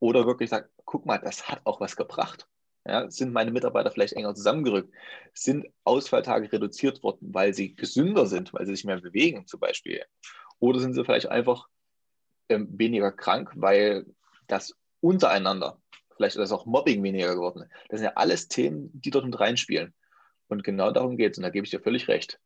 Oder 0.00 0.26
wirklich 0.26 0.50
sagt, 0.50 0.70
guck 0.84 1.06
mal, 1.06 1.18
das 1.18 1.48
hat 1.48 1.60
auch 1.64 1.80
was 1.80 1.96
gebracht. 1.96 2.48
Ja, 2.86 3.10
sind 3.10 3.32
meine 3.32 3.50
Mitarbeiter 3.50 3.90
vielleicht 3.90 4.14
enger 4.14 4.34
zusammengerückt? 4.34 4.92
Sind 5.34 5.66
Ausfalltage 5.84 6.50
reduziert 6.50 7.02
worden, 7.02 7.32
weil 7.32 7.52
sie 7.54 7.76
gesünder 7.76 8.26
sind, 8.26 8.52
weil 8.54 8.66
sie 8.66 8.74
sich 8.74 8.84
mehr 8.84 9.00
bewegen 9.00 9.46
zum 9.46 9.60
Beispiel? 9.60 10.04
Oder 10.58 10.80
sind 10.80 10.94
sie 10.94 11.04
vielleicht 11.04 11.28
einfach 11.28 11.68
ähm, 12.48 12.68
weniger 12.72 13.12
krank, 13.12 13.52
weil 13.54 14.06
das 14.46 14.74
untereinander 15.00 15.80
Vielleicht 16.20 16.36
ist 16.36 16.52
auch 16.52 16.66
Mobbing 16.66 17.02
weniger 17.02 17.34
geworden. 17.34 17.64
Das 17.88 18.00
sind 18.00 18.10
ja 18.10 18.16
alles 18.16 18.46
Themen, 18.46 18.90
die 18.92 19.08
dort 19.08 19.24
mit 19.24 19.40
reinspielen. 19.40 19.94
Und 20.48 20.62
genau 20.62 20.90
darum 20.90 21.16
geht 21.16 21.32
es. 21.32 21.38
Und 21.38 21.44
da 21.44 21.48
gebe 21.48 21.64
ich 21.64 21.70
dir 21.70 21.80
völlig 21.80 22.08
recht. 22.08 22.38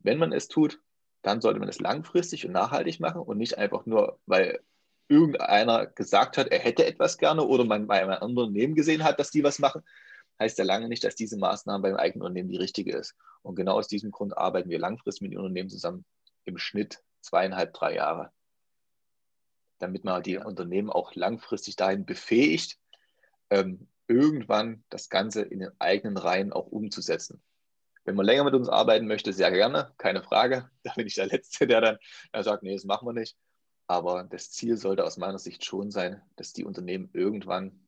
Wenn 0.00 0.18
man 0.18 0.34
es 0.34 0.48
tut, 0.48 0.78
dann 1.22 1.40
sollte 1.40 1.60
man 1.60 1.70
es 1.70 1.80
langfristig 1.80 2.44
und 2.44 2.52
nachhaltig 2.52 3.00
machen 3.00 3.22
und 3.22 3.38
nicht 3.38 3.56
einfach 3.56 3.86
nur, 3.86 4.18
weil 4.26 4.60
irgendeiner 5.08 5.86
gesagt 5.86 6.36
hat, 6.36 6.48
er 6.48 6.58
hätte 6.58 6.84
etwas 6.84 7.16
gerne 7.16 7.42
oder 7.42 7.64
man 7.64 7.86
bei 7.86 8.02
einem 8.02 8.10
anderen 8.10 8.48
Unternehmen 8.48 8.74
gesehen 8.74 9.02
hat, 9.02 9.18
dass 9.18 9.30
die 9.30 9.44
was 9.44 9.60
machen, 9.60 9.82
heißt 10.38 10.58
ja 10.58 10.64
lange 10.64 10.86
nicht, 10.86 11.02
dass 11.02 11.14
diese 11.14 11.38
Maßnahme 11.38 11.80
beim 11.80 11.96
eigenen 11.96 12.26
Unternehmen 12.26 12.50
die 12.50 12.58
richtige 12.58 12.94
ist. 12.94 13.16
Und 13.40 13.54
genau 13.54 13.78
aus 13.78 13.88
diesem 13.88 14.10
Grund 14.10 14.36
arbeiten 14.36 14.68
wir 14.68 14.78
langfristig 14.78 15.22
mit 15.22 15.32
den 15.32 15.38
Unternehmen 15.38 15.70
zusammen, 15.70 16.04
im 16.44 16.58
Schnitt 16.58 17.02
zweieinhalb, 17.22 17.72
drei 17.72 17.94
Jahre, 17.94 18.30
damit 19.80 20.04
man 20.04 20.22
die 20.22 20.38
Unternehmen 20.38 20.90
auch 20.90 21.14
langfristig 21.14 21.74
dahin 21.74 22.06
befähigt, 22.06 22.78
ähm, 23.50 23.88
irgendwann 24.06 24.84
das 24.90 25.08
Ganze 25.08 25.42
in 25.42 25.60
den 25.60 25.72
eigenen 25.80 26.16
Reihen 26.16 26.52
auch 26.52 26.66
umzusetzen. 26.66 27.42
Wenn 28.04 28.14
man 28.14 28.26
länger 28.26 28.44
mit 28.44 28.54
uns 28.54 28.68
arbeiten 28.68 29.06
möchte, 29.06 29.32
sehr 29.32 29.50
gerne, 29.50 29.92
keine 29.98 30.22
Frage. 30.22 30.70
Da 30.82 30.92
bin 30.94 31.06
ich 31.06 31.14
der 31.14 31.26
Letzte, 31.26 31.66
der 31.66 31.80
dann 31.80 31.98
der 32.32 32.44
sagt, 32.44 32.62
nee, 32.62 32.72
das 32.72 32.84
machen 32.84 33.06
wir 33.06 33.12
nicht. 33.12 33.36
Aber 33.86 34.24
das 34.24 34.50
Ziel 34.50 34.76
sollte 34.76 35.04
aus 35.04 35.16
meiner 35.16 35.38
Sicht 35.38 35.64
schon 35.64 35.90
sein, 35.90 36.22
dass 36.36 36.52
die 36.52 36.64
Unternehmen 36.64 37.10
irgendwann 37.12 37.80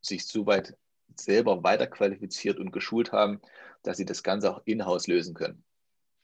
sich 0.00 0.26
so 0.26 0.46
weit 0.46 0.76
selber 1.16 1.64
weiterqualifiziert 1.64 2.58
und 2.58 2.70
geschult 2.70 3.12
haben, 3.12 3.40
dass 3.82 3.96
sie 3.96 4.04
das 4.04 4.22
Ganze 4.22 4.54
auch 4.54 4.62
in-house 4.64 5.06
lösen 5.06 5.34
können. 5.34 5.64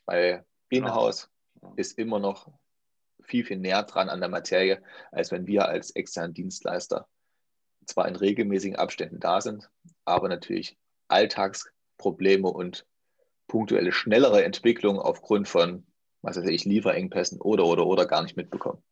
Weil 0.06 0.44
in-house 0.68 1.30
genau. 1.54 1.74
ist 1.76 1.98
immer 1.98 2.18
noch 2.18 2.52
viel, 3.24 3.44
viel 3.44 3.58
näher 3.58 3.82
dran 3.82 4.08
an 4.08 4.20
der 4.20 4.28
Materie, 4.28 4.82
als 5.12 5.32
wenn 5.32 5.46
wir 5.46 5.68
als 5.68 5.90
externen 5.90 6.34
Dienstleister 6.34 7.06
zwar 7.86 8.08
in 8.08 8.16
regelmäßigen 8.16 8.76
Abständen 8.76 9.20
da 9.20 9.40
sind, 9.40 9.70
aber 10.04 10.28
natürlich 10.28 10.76
Alltagsprobleme 11.08 12.48
und 12.48 12.86
punktuelle 13.46 13.92
schnellere 13.92 14.44
Entwicklung 14.44 14.98
aufgrund 14.98 15.48
von, 15.48 15.86
was 16.22 16.36
weiß 16.36 16.48
ich, 16.48 16.64
Lieferengpässen 16.64 17.40
oder 17.40 17.66
oder 17.66 17.86
oder 17.86 18.06
gar 18.06 18.22
nicht 18.22 18.36
mitbekommen. 18.36 18.82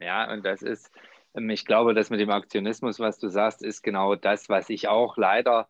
Ja, 0.00 0.30
und 0.30 0.44
das 0.44 0.62
ist, 0.62 0.90
ähm, 1.34 1.50
ich 1.50 1.64
glaube, 1.64 1.94
das 1.94 2.10
mit 2.10 2.20
dem 2.20 2.30
Aktionismus, 2.30 2.98
was 2.98 3.18
du 3.18 3.28
sagst, 3.28 3.62
ist 3.62 3.82
genau 3.82 4.16
das, 4.16 4.48
was 4.48 4.68
ich 4.68 4.88
auch 4.88 5.16
leider 5.16 5.68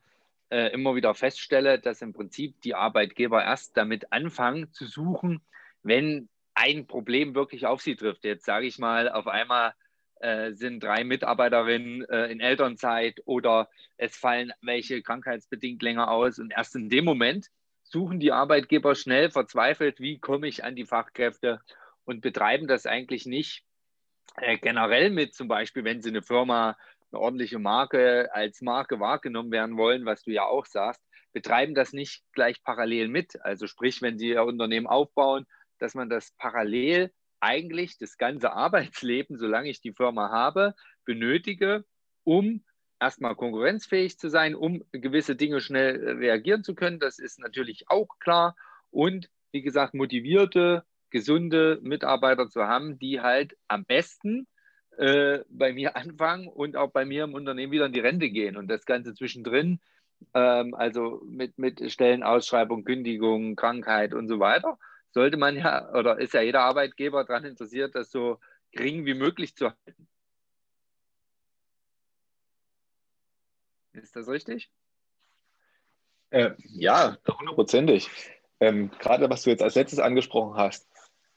äh, 0.50 0.72
immer 0.72 0.94
wieder 0.94 1.14
feststelle, 1.14 1.78
dass 1.78 2.02
im 2.02 2.12
Prinzip 2.12 2.60
die 2.62 2.74
Arbeitgeber 2.74 3.44
erst 3.44 3.76
damit 3.76 4.12
anfangen 4.12 4.72
zu 4.72 4.87
suchen, 4.87 5.42
wenn 5.82 6.28
ein 6.55 6.87
Problem 6.87 7.35
wirklich 7.35 7.67
auf 7.67 7.83
sie 7.83 7.97
trifft. 7.97 8.25
Jetzt 8.25 8.45
sage 8.45 8.67
ich 8.67 8.79
mal, 8.79 9.11
auf 9.11 9.27
einmal 9.27 9.75
äh, 10.21 10.53
sind 10.53 10.83
drei 10.83 11.05
Mitarbeiterinnen 11.05 12.05
äh, 12.09 12.27
in 12.27 12.40
Elternzeit 12.40 13.21
oder 13.25 13.69
es 13.97 14.17
fallen 14.17 14.53
welche 14.62 15.03
krankheitsbedingt 15.03 15.83
länger 15.83 16.11
aus. 16.11 16.38
Und 16.38 16.53
erst 16.53 16.77
in 16.77 16.88
dem 16.88 17.05
Moment 17.05 17.49
suchen 17.83 18.21
die 18.21 18.33
Arbeitgeber 18.33 18.95
schnell 18.95 19.31
verzweifelt, 19.31 20.01
wie 20.01 20.19
komme 20.19 20.49
ich 20.49 20.64
an 20.64 20.77
die 20.77 20.87
Fachkräfte 20.87 21.61
und 22.05 22.21
betreiben 22.21 22.67
das 22.67 22.87
eigentlich 22.87 23.27
nicht 23.27 23.64
äh, 24.37 24.59
generell 24.59 25.11
mit, 25.11 25.35
zum 25.35 25.49
Beispiel, 25.49 25.85
wenn 25.85 26.03
sie 26.03 26.11
eine 26.11 26.23
Firma, 26.23 26.77
eine 27.12 27.21
ordentliche 27.21 27.59
Marke 27.59 28.31
als 28.33 28.62
Marke 28.62 29.01
wahrgenommen 29.01 29.53
werden 29.53 29.77
wollen, 29.77 30.07
was 30.07 30.23
du 30.23 30.31
ja 30.31 30.45
auch 30.45 30.67
sagst, 30.67 31.03
betreiben 31.33 31.75
das 31.75 31.93
nicht 31.93 32.23
gleich 32.33 32.62
parallel 32.62 33.09
mit. 33.09 33.40
Also 33.43 33.67
sprich, 33.67 34.03
wenn 34.03 34.19
sie 34.19 34.31
ihr 34.31 34.45
Unternehmen 34.45 34.87
aufbauen, 34.87 35.47
dass 35.78 35.94
man 35.94 36.08
das 36.08 36.32
parallel 36.38 37.12
eigentlich 37.40 37.98
das 37.98 38.16
ganze 38.16 38.52
Arbeitsleben, 38.54 39.38
solange 39.38 39.68
ich 39.68 39.80
die 39.80 39.92
Firma 39.92 40.30
habe, 40.30 40.74
benötige, 41.04 41.84
um 42.24 42.64
erstmal 43.00 43.37
konkurrenzfähig 43.37 44.18
zu 44.18 44.30
sein, 44.30 44.54
um 44.54 44.82
gewisse 44.92 45.37
Dinge 45.37 45.60
schnell 45.60 46.02
äh, 46.02 46.10
reagieren 46.12 46.64
zu 46.64 46.74
können. 46.74 46.98
Das 46.98 47.18
ist 47.18 47.38
natürlich 47.38 47.84
auch 47.88 48.18
klar. 48.18 48.56
Und 48.90 49.28
wie 49.52 49.62
gesagt, 49.62 49.94
motivierte, 49.94 50.84
gesunde 51.10 51.78
Mitarbeiter 51.82 52.48
zu 52.48 52.64
haben, 52.64 52.98
die 52.98 53.20
halt 53.20 53.56
am 53.68 53.84
besten 53.84 54.46
äh, 54.96 55.40
bei 55.48 55.72
mir 55.72 55.96
anfangen 55.96 56.48
und 56.48 56.76
auch 56.76 56.90
bei 56.90 57.04
mir 57.04 57.24
im 57.24 57.34
Unternehmen 57.34 57.72
wieder 57.72 57.87
in 57.87 57.92
die 57.92 58.00
Rente 58.00 58.30
gehen. 58.30 58.56
Und 58.56 58.68
das 58.68 58.87
Ganze 58.87 59.14
zwischendrin, 59.14 59.80
ähm, 60.32 60.74
also 60.74 61.20
mit, 61.26 61.58
mit 61.58 61.92
Stellenausschreibung, 61.92 62.84
Kündigung, 62.84 63.54
Krankheit 63.54 64.14
und 64.14 64.28
so 64.28 64.38
weiter 64.38 64.78
sollte 65.14 65.37
man 65.37 65.57
ja, 65.57 65.90
oder 65.94 66.18
ist 66.18 66.35
ja 66.35 66.42
jeder 66.42 66.64
Arbeitgeber 66.64 67.24
daran 67.24 67.44
interessiert, 67.44 67.94
das 67.94 68.11
so 68.11 68.40
gering 68.72 69.07
wie 69.07 69.14
möglich 69.14 69.55
zu 69.55 69.66
halten. 69.66 70.09
Ist 73.92 74.16
das 74.16 74.29
richtig? 74.29 74.70
Äh, 76.31 76.50
ja, 76.59 77.16
hundertprozentig. 77.29 78.11
Ähm, 78.59 78.90
gerade 78.98 79.31
was 79.31 79.42
du 79.42 79.50
jetzt 79.50 79.62
als 79.62 79.77
letztes 79.77 80.00
angesprochen 80.00 80.57
hast, 80.57 80.88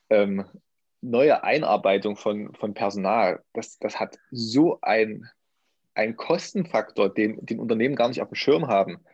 ähm, 0.10 0.44
neue 1.02 1.44
Einarbeitung 1.44 2.16
von, 2.16 2.56
von 2.56 2.74
Personal, 2.74 3.44
das, 3.54 3.78
das 3.78 4.00
hat 4.00 4.18
so 4.32 4.80
ein, 4.82 5.30
einen 5.94 6.16
Kostenfaktor, 6.16 7.14
den, 7.14 7.46
den 7.46 7.60
Unternehmen 7.60 7.96
gar 7.96 8.08
nicht 8.08 8.24
auf 8.24 8.30
dem 8.30 8.36
Schirm 8.36 8.68
haben. 8.68 9.06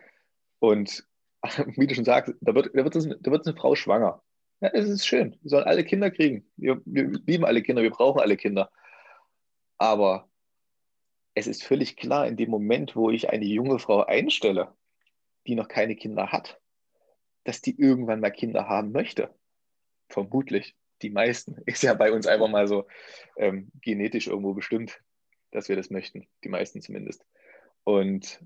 Und 0.60 1.06
wie 1.76 1.88
du 1.88 1.96
schon 1.96 2.06
sagst, 2.06 2.34
da 2.40 2.56
wird, 2.56 2.74
da 2.74 2.86
wird, 2.86 2.96
da 2.96 3.32
wird 3.32 3.46
eine 3.46 3.58
Frau 3.58 3.76
schwanger. 3.76 4.24
Ja, 4.64 4.70
es 4.72 4.88
ist 4.88 5.06
schön. 5.06 5.38
Wir 5.42 5.50
sollen 5.50 5.66
alle 5.66 5.84
Kinder 5.84 6.10
kriegen. 6.10 6.50
Wir, 6.56 6.82
wir 6.86 7.20
lieben 7.26 7.44
alle 7.44 7.62
Kinder, 7.62 7.84
wir 7.84 7.90
brauchen 7.90 8.22
alle 8.22 8.38
Kinder. 8.38 8.72
Aber 9.78 10.30
es 11.34 11.48
ist 11.48 11.66
völlig 11.66 11.98
klar, 11.98 12.28
in 12.28 12.38
dem 12.38 12.50
Moment, 12.50 12.96
wo 12.96 13.10
ich 13.10 13.30
eine 13.30 13.44
junge 13.44 13.78
Frau 13.78 14.06
einstelle, 14.06 14.74
die 15.48 15.56
noch 15.56 15.68
keine 15.68 15.98
Kinder 15.98 16.32
hat, 16.32 16.62
dass 17.44 17.60
die 17.60 17.78
irgendwann 17.78 18.22
mal 18.22 18.32
Kinder 18.32 18.70
haben 18.70 18.94
möchte. 18.94 19.36
Vermutlich. 20.08 20.78
die 21.02 21.10
meisten. 21.10 21.58
Ist 21.66 21.84
ja 21.84 21.94
bei 21.94 22.14
uns 22.14 22.26
einfach 22.26 22.48
mal 22.48 22.70
so 22.70 22.88
ähm, 23.36 23.70
genetisch 23.82 24.28
irgendwo 24.28 24.54
bestimmt, 24.54 25.02
dass 25.52 25.68
wir 25.68 25.76
das 25.76 25.90
möchten. 25.90 26.26
Die 26.46 26.50
meisten 26.50 26.82
zumindest. 26.82 27.26
Und 27.84 28.40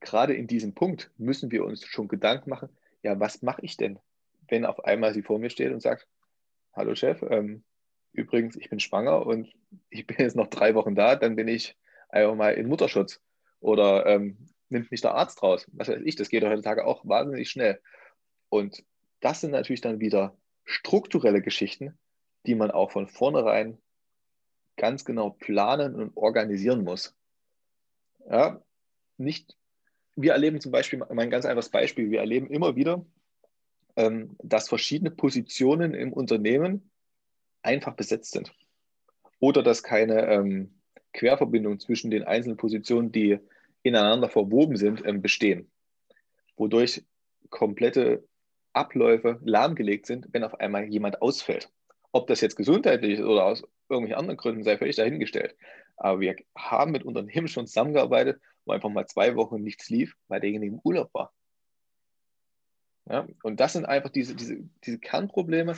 gerade 0.00 0.34
in 0.34 0.46
diesem 0.46 0.74
Punkt 0.74 1.10
müssen 1.16 1.50
wir 1.50 1.64
uns 1.64 1.86
schon 1.86 2.06
Gedanken 2.06 2.50
machen, 2.50 2.68
ja, 3.02 3.18
was 3.18 3.40
mache 3.40 3.62
ich 3.62 3.78
denn, 3.78 3.98
wenn 4.48 4.64
auf 4.64 4.84
einmal 4.84 5.14
sie 5.14 5.22
vor 5.22 5.38
mir 5.38 5.50
steht 5.50 5.72
und 5.72 5.80
sagt, 5.80 6.06
hallo 6.72 6.94
Chef, 6.94 7.22
ähm, 7.22 7.64
übrigens, 8.12 8.56
ich 8.56 8.70
bin 8.70 8.80
schwanger 8.80 9.26
und 9.26 9.52
ich 9.90 10.06
bin 10.06 10.16
jetzt 10.18 10.36
noch 10.36 10.48
drei 10.48 10.74
Wochen 10.74 10.94
da, 10.94 11.16
dann 11.16 11.36
bin 11.36 11.48
ich 11.48 11.76
einfach 12.08 12.34
mal 12.34 12.54
in 12.54 12.68
Mutterschutz. 12.68 13.20
Oder 13.60 14.06
ähm, 14.06 14.38
nimmt 14.68 14.90
mich 14.90 15.00
der 15.00 15.14
Arzt 15.14 15.42
raus. 15.42 15.66
Was 15.72 15.88
weiß 15.88 16.02
ich, 16.04 16.16
das 16.16 16.28
geht 16.28 16.44
heutzutage 16.44 16.84
auch 16.84 17.06
wahnsinnig 17.06 17.50
schnell. 17.50 17.80
Und 18.48 18.84
das 19.20 19.40
sind 19.40 19.50
natürlich 19.50 19.80
dann 19.80 20.00
wieder 20.00 20.36
strukturelle 20.64 21.42
Geschichten, 21.42 21.98
die 22.46 22.54
man 22.54 22.70
auch 22.70 22.90
von 22.90 23.08
vornherein 23.08 23.78
ganz 24.76 25.04
genau 25.04 25.30
planen 25.30 25.94
und 25.94 26.16
organisieren 26.16 26.84
muss. 26.84 27.16
Ja, 28.30 28.62
nicht, 29.16 29.56
wir 30.14 30.32
erleben 30.32 30.60
zum 30.60 30.70
Beispiel, 30.70 31.04
mein 31.12 31.30
ganz 31.30 31.44
einfaches 31.44 31.70
Beispiel, 31.70 32.10
wir 32.10 32.20
erleben 32.20 32.48
immer 32.48 32.76
wieder, 32.76 33.04
dass 34.42 34.68
verschiedene 34.68 35.10
Positionen 35.10 35.92
im 35.94 36.12
Unternehmen 36.12 36.90
einfach 37.62 37.94
besetzt 37.94 38.30
sind. 38.30 38.52
Oder 39.40 39.62
dass 39.62 39.82
keine 39.82 40.26
ähm, 40.28 40.80
Querverbindung 41.12 41.80
zwischen 41.80 42.10
den 42.10 42.24
einzelnen 42.24 42.56
Positionen, 42.56 43.10
die 43.10 43.38
ineinander 43.82 44.28
verwoben 44.28 44.76
sind, 44.76 45.04
ähm, 45.04 45.20
bestehen. 45.22 45.70
Wodurch 46.56 47.04
komplette 47.50 48.24
Abläufe 48.72 49.40
lahmgelegt 49.42 50.06
sind, 50.06 50.28
wenn 50.32 50.44
auf 50.44 50.60
einmal 50.60 50.84
jemand 50.84 51.22
ausfällt. 51.22 51.70
Ob 52.12 52.26
das 52.26 52.40
jetzt 52.40 52.56
gesundheitlich 52.56 53.18
ist 53.18 53.24
oder 53.24 53.44
aus 53.44 53.62
irgendwelchen 53.88 54.20
anderen 54.20 54.36
Gründen, 54.36 54.62
sei 54.62 54.78
völlig 54.78 54.96
dahingestellt. 54.96 55.56
Aber 55.96 56.20
wir 56.20 56.36
haben 56.56 56.92
mit 56.92 57.04
Unternehmen 57.04 57.48
schon 57.48 57.66
zusammengearbeitet, 57.66 58.40
wo 58.64 58.72
einfach 58.72 58.90
mal 58.90 59.06
zwei 59.06 59.34
Wochen 59.34 59.62
nichts 59.62 59.88
lief, 59.90 60.14
weil 60.28 60.40
derjenige 60.40 60.74
im 60.74 60.80
Urlaub 60.84 61.12
war. 61.14 61.32
Ja, 63.08 63.26
und 63.42 63.58
das 63.58 63.72
sind 63.72 63.86
einfach 63.86 64.10
diese, 64.10 64.34
diese, 64.34 64.58
diese 64.84 64.98
Kernprobleme, 64.98 65.74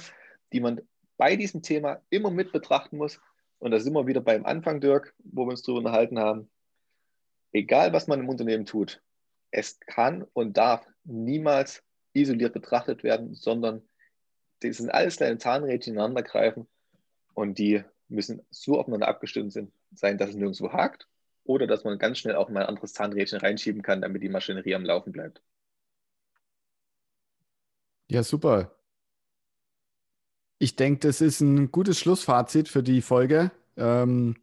die 0.53 0.61
man 0.61 0.81
bei 1.17 1.37
diesem 1.37 1.63
Thema 1.63 2.01
immer 2.11 2.31
mit 2.31 2.53
betrachten 2.53 2.97
muss. 2.97 3.21
Und 3.59 3.71
da 3.71 3.79
sind 3.79 3.93
wir 3.93 4.07
wieder 4.07 4.21
beim 4.21 4.45
Anfang, 4.47 4.81
Dirk, 4.81 5.15
wo 5.19 5.45
wir 5.45 5.51
uns 5.51 5.63
darüber 5.63 5.79
unterhalten 5.79 6.19
haben. 6.19 6.51
Egal, 7.53 7.93
was 7.93 8.07
man 8.07 8.21
im 8.21 8.29
Unternehmen 8.29 8.65
tut, 8.67 9.03
es 9.51 9.79
kann 9.81 10.25
und 10.33 10.57
darf 10.57 10.87
niemals 11.05 11.83
isoliert 12.13 12.55
betrachtet 12.55 13.03
werden, 13.03 13.35
sondern 13.35 13.83
das 14.61 14.79
sind 14.79 14.91
alles 14.91 15.17
kleine 15.17 15.39
Zahnrädchen 15.39 15.95
ineinander 15.95 16.23
greifen 16.23 16.67
und 17.35 17.59
die 17.59 17.83
müssen 18.09 18.43
so 18.51 18.79
aufeinander 18.79 19.09
abgestimmt 19.09 19.53
sein, 19.93 20.19
dass 20.19 20.31
es 20.31 20.37
nirgendwo 20.37 20.73
hakt 20.73 21.09
oder 21.45 21.67
dass 21.67 21.85
man 21.85 21.99
ganz 21.99 22.19
schnell 22.19 22.37
auch 22.37 22.49
mal 22.49 22.63
ein 22.63 22.69
anderes 22.69 22.93
Zahnrädchen 22.93 23.41
reinschieben 23.41 23.83
kann, 23.83 24.03
damit 24.03 24.23
die 24.23 24.29
Maschinerie 24.29 24.75
am 24.75 24.85
Laufen 24.85 25.13
bleibt. 25.13 25.43
Ja, 28.11 28.23
super. 28.25 28.73
Ich 30.59 30.75
denke, 30.75 31.07
das 31.07 31.21
ist 31.21 31.41
ein 31.41 31.71
gutes 31.71 32.01
Schlussfazit 32.01 32.69
für 32.69 32.83
die 32.83 33.03
Folge. 33.03 33.53
Ähm, 33.77 34.35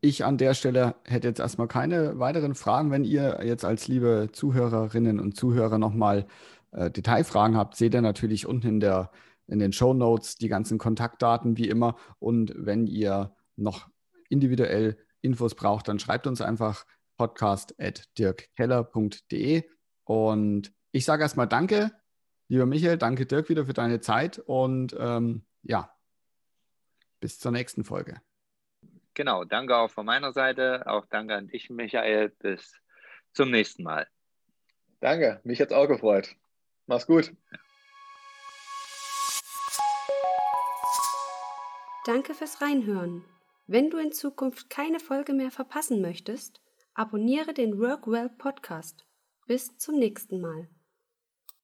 ich 0.00 0.24
an 0.24 0.38
der 0.38 0.54
Stelle 0.54 0.96
hätte 1.04 1.28
jetzt 1.28 1.38
erstmal 1.38 1.68
keine 1.68 2.18
weiteren 2.18 2.56
Fragen. 2.56 2.90
Wenn 2.90 3.04
ihr 3.04 3.42
jetzt 3.44 3.64
als 3.64 3.86
liebe 3.86 4.30
Zuhörerinnen 4.32 5.20
und 5.20 5.36
Zuhörer 5.36 5.78
nochmal 5.78 6.26
äh, 6.72 6.90
Detailfragen 6.90 7.56
habt, 7.56 7.76
seht 7.76 7.94
ihr 7.94 8.02
natürlich 8.02 8.44
unten 8.44 8.66
in, 8.66 8.80
der, 8.80 9.12
in 9.46 9.60
den 9.60 9.72
Show 9.72 9.94
Notes 9.94 10.34
die 10.34 10.48
ganzen 10.48 10.78
Kontaktdaten 10.78 11.56
wie 11.56 11.68
immer. 11.68 11.94
Und 12.18 12.52
wenn 12.56 12.88
ihr 12.88 13.36
noch 13.54 13.88
individuell 14.30 14.98
Infos 15.20 15.54
braucht, 15.54 15.86
dann 15.86 16.00
schreibt 16.00 16.26
uns 16.26 16.40
einfach 16.40 16.86
podcast.dirkkeller.de. 17.18 19.62
Und 20.02 20.72
ich 20.90 21.04
sage 21.04 21.22
erstmal 21.22 21.46
Danke, 21.46 21.92
lieber 22.52 22.66
Michael, 22.66 22.98
danke 22.98 23.24
Dirk 23.24 23.48
wieder 23.48 23.64
für 23.64 23.72
deine 23.72 24.00
Zeit 24.00 24.38
und 24.38 24.94
ähm, 24.98 25.42
ja, 25.62 25.90
bis 27.18 27.38
zur 27.38 27.50
nächsten 27.50 27.82
Folge. 27.82 28.20
Genau, 29.14 29.44
danke 29.44 29.74
auch 29.74 29.90
von 29.90 30.04
meiner 30.04 30.32
Seite. 30.34 30.86
Auch 30.86 31.06
danke 31.06 31.34
an 31.34 31.48
dich, 31.48 31.70
Michael. 31.70 32.28
Bis 32.28 32.74
zum 33.32 33.50
nächsten 33.50 33.82
Mal. 33.82 34.06
Danke, 35.00 35.40
mich 35.44 35.62
hat 35.62 35.70
es 35.70 35.74
auch 35.74 35.88
gefreut. 35.88 36.36
Mach's 36.86 37.06
gut. 37.06 37.34
Danke 42.04 42.34
fürs 42.34 42.60
Reinhören. 42.60 43.24
Wenn 43.66 43.88
du 43.88 43.96
in 43.96 44.12
Zukunft 44.12 44.68
keine 44.68 45.00
Folge 45.00 45.32
mehr 45.32 45.50
verpassen 45.50 46.02
möchtest, 46.02 46.60
abonniere 46.92 47.54
den 47.54 47.78
Workwell 47.78 48.28
Podcast. 48.28 49.06
Bis 49.46 49.78
zum 49.78 49.98
nächsten 49.98 50.40
Mal. 50.40 50.68